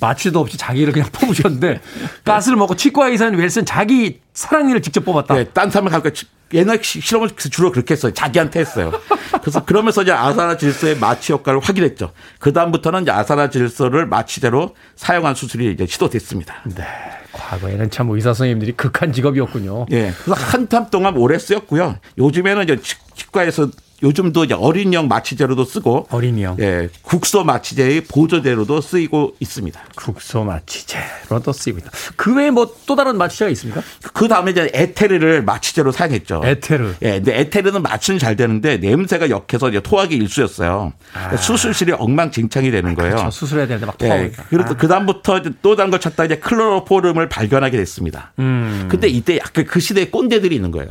[0.00, 1.80] 마취도 없이 자기를 그냥 뽑으셨는데
[2.24, 5.34] 가스를 먹고 치과 의사인 웰슨 자기 사랑니를 직접 뽑았다.
[5.34, 6.10] 네, 딴 사람을 갈까
[6.52, 8.12] 옛날 시- 실험을 주로 그렇게 했어요.
[8.12, 8.92] 자기한테 했어요.
[9.40, 12.12] 그래서 그러면서 이제 아사나 질소의 마취 효과를 확인했죠.
[12.40, 16.54] 그 다음부터는 이제 아사나 질소를 마취제로 사용한 수술이 이제 시도됐습니다.
[16.74, 16.84] 네.
[17.32, 19.86] 과거에는 참 의사 선생님들이 극한 직업이었군요.
[19.92, 20.12] 예.
[20.24, 21.98] 그래서 한참 동안 오래 쓰였고요.
[22.18, 23.68] 요즘에는 이제 치- 치과에서
[24.02, 26.56] 요즘도 이제 어린이용 마취제로도 쓰고 어린이용.
[26.60, 29.80] 예, 국소 마취제의 보조제로도 쓰이고 있습니다.
[29.96, 31.90] 국소 마취제로 쓰이고 있다.
[32.16, 33.82] 그 외에 뭐 또 다른 마취제가 있습니까?
[34.12, 36.42] 그 다음에 이제 에테르를 마취제로 사용했죠.
[36.44, 36.94] 에테르.
[37.02, 40.92] 예, 근데 에테르는 마취는 잘 되는데 냄새가 역해서 이제 토하기 일쑤였어요.
[41.38, 43.12] 수술실이 엉망진창이 되는 거예요.
[43.12, 43.16] 아.
[43.16, 43.30] 그렇죠.
[43.30, 44.44] 수술해야 되는데 막 예, 토하니까.
[44.50, 48.32] 그래서 그 다음부터 또 다른 걸 찾다 이제 클로로포름을 발견하게 됐습니다.
[48.38, 48.88] 음.
[48.90, 50.88] 근데 이때 약간 그 시대에 꼰대들이 있는 거예요.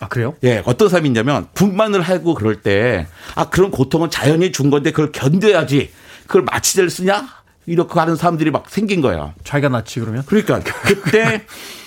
[0.00, 0.34] 아, 그래요?
[0.44, 5.12] 예, 어떤 사람이 있냐면 분만을 하고 그럴 때 아, 그런 고통은 자연이 준 건데 그걸
[5.12, 5.90] 견뎌야지.
[6.26, 7.26] 그걸 마취제를 쓰냐?
[7.66, 9.34] 이렇게 하는 사람들이 막 생긴 거예요.
[9.44, 10.22] 자기가 낫지 그러면?
[10.26, 11.44] 그러니까 그때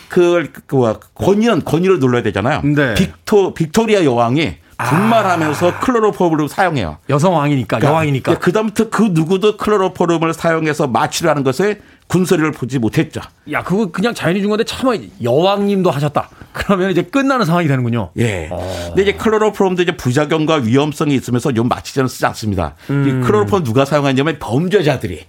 [0.10, 2.62] 그걸 그 뭐야, 권위는 권위를 눌러야 되잖아요.
[2.64, 2.94] 네.
[2.96, 6.98] 빅토 빅토리아 여왕이 분만하면서 클로로폼을 사용해요.
[7.10, 8.40] 여성 왕이니까 여왕이니까.
[8.40, 11.80] 그 다음부터 그 누구도 클로로폼을 사용해서 마취를 하는 것에
[12.12, 13.22] 군소리를 보지 못했죠.
[13.54, 14.94] 야, 그거 그냥 자연이 준 건데 차마
[15.24, 16.30] 여왕님도 하셨다.
[16.52, 18.12] 그러면 이제 끝나는 상황이 되는군요.
[18.18, 18.50] 예.
[18.52, 18.86] 어.
[18.88, 22.76] 근데 이제 클로로폼도 이제 부작용과 위험성이 있으면서 요 마취제는 쓰지 않습니다.
[22.90, 23.08] 음.
[23.08, 25.26] 이 클로로폼 누가 사용하냐면 범죄자들이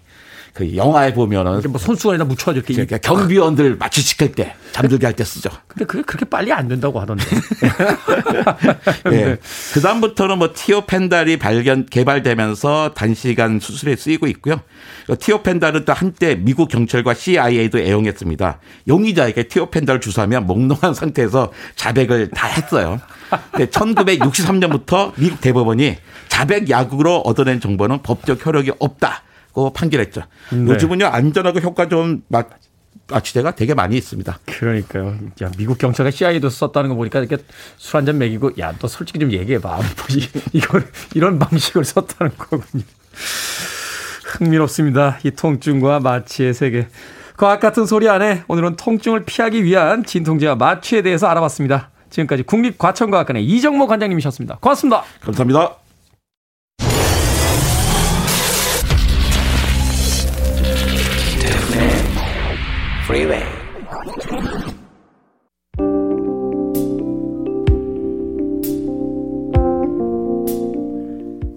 [0.53, 2.87] 그 영화에 보면은 뭐 손수건에 다 묻혀가지고 이렇게.
[2.87, 5.51] 그러니까 경비원들 마취 시킬 때 잠들게 할 때 쓰죠.
[5.67, 7.25] 근데 그게 그렇게 빨리 안 된다고 하던데.
[9.13, 9.39] 예.
[9.73, 14.61] 그 다음부터는 뭐 티오펜달이 발견 개발되면서 단시간 수술에 쓰이고 있고요.
[15.07, 18.59] 그 티오펜달은 또 한때 미국 경찰과 CIA도 애용했습니다.
[18.89, 23.01] 용의자에게 티오펜달 주사하면 몽롱한 상태에서 자백을 다 했어요.
[23.53, 25.97] 근데 1963년부터 미국 대법원이
[26.29, 29.23] 자백 약으로 얻어낸 정보는 법적 효력이 없다
[29.53, 30.23] 고 판결했죠.
[30.53, 30.59] 네.
[30.73, 32.45] 요즘은요 안전하고 효과 좋은 마-
[33.11, 34.39] 마취제가 되게 많이 있습니다.
[34.47, 35.19] 그러니까요.
[35.43, 37.37] 야, 미국 경찰가 CIA도 썼다는 거 보니까 이렇게
[37.77, 39.81] 술 한 잔 먹이고, 야, 너 솔직히 좀 얘기해봐.
[40.55, 42.85] 이걸, 이런 방식을 썼다는 거군요.
[44.25, 45.19] 흥미롭습니다.
[45.25, 46.89] 이 통증과 마취의 세계.
[47.37, 51.91] 과학 같은 소리 안에 오늘은 통증을 피하기 위한 진통제와 마취에 대해서 알아봤습니다.
[52.11, 54.59] 지금까지 국립과천과학관의 이정모 관장님이셨습니다.
[54.61, 55.03] 고맙습니다.
[55.21, 55.82] 감사합니다.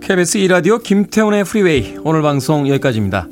[0.06, 3.28] KBS 2라디오 김태훈의 프리웨이 오늘 방송 여기까지입니다.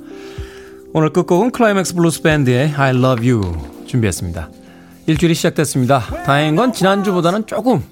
[0.93, 4.49] 오늘 끝곡은 클라이맥스 블루스 밴드의 I Love You 준비했습니다.
[5.05, 5.99] 일주일이 시작됐습니다.
[6.25, 7.83] 다행인 건 지난주보다는 조금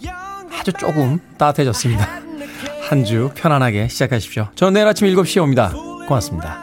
[0.60, 2.10] 아주 조금 따뜻해졌습니다.
[2.90, 4.48] 한 주 편안하게 시작하십시오.
[4.56, 5.72] 저는 내일 아침 7시에 옵니다.
[6.08, 6.60] 고맙습니다.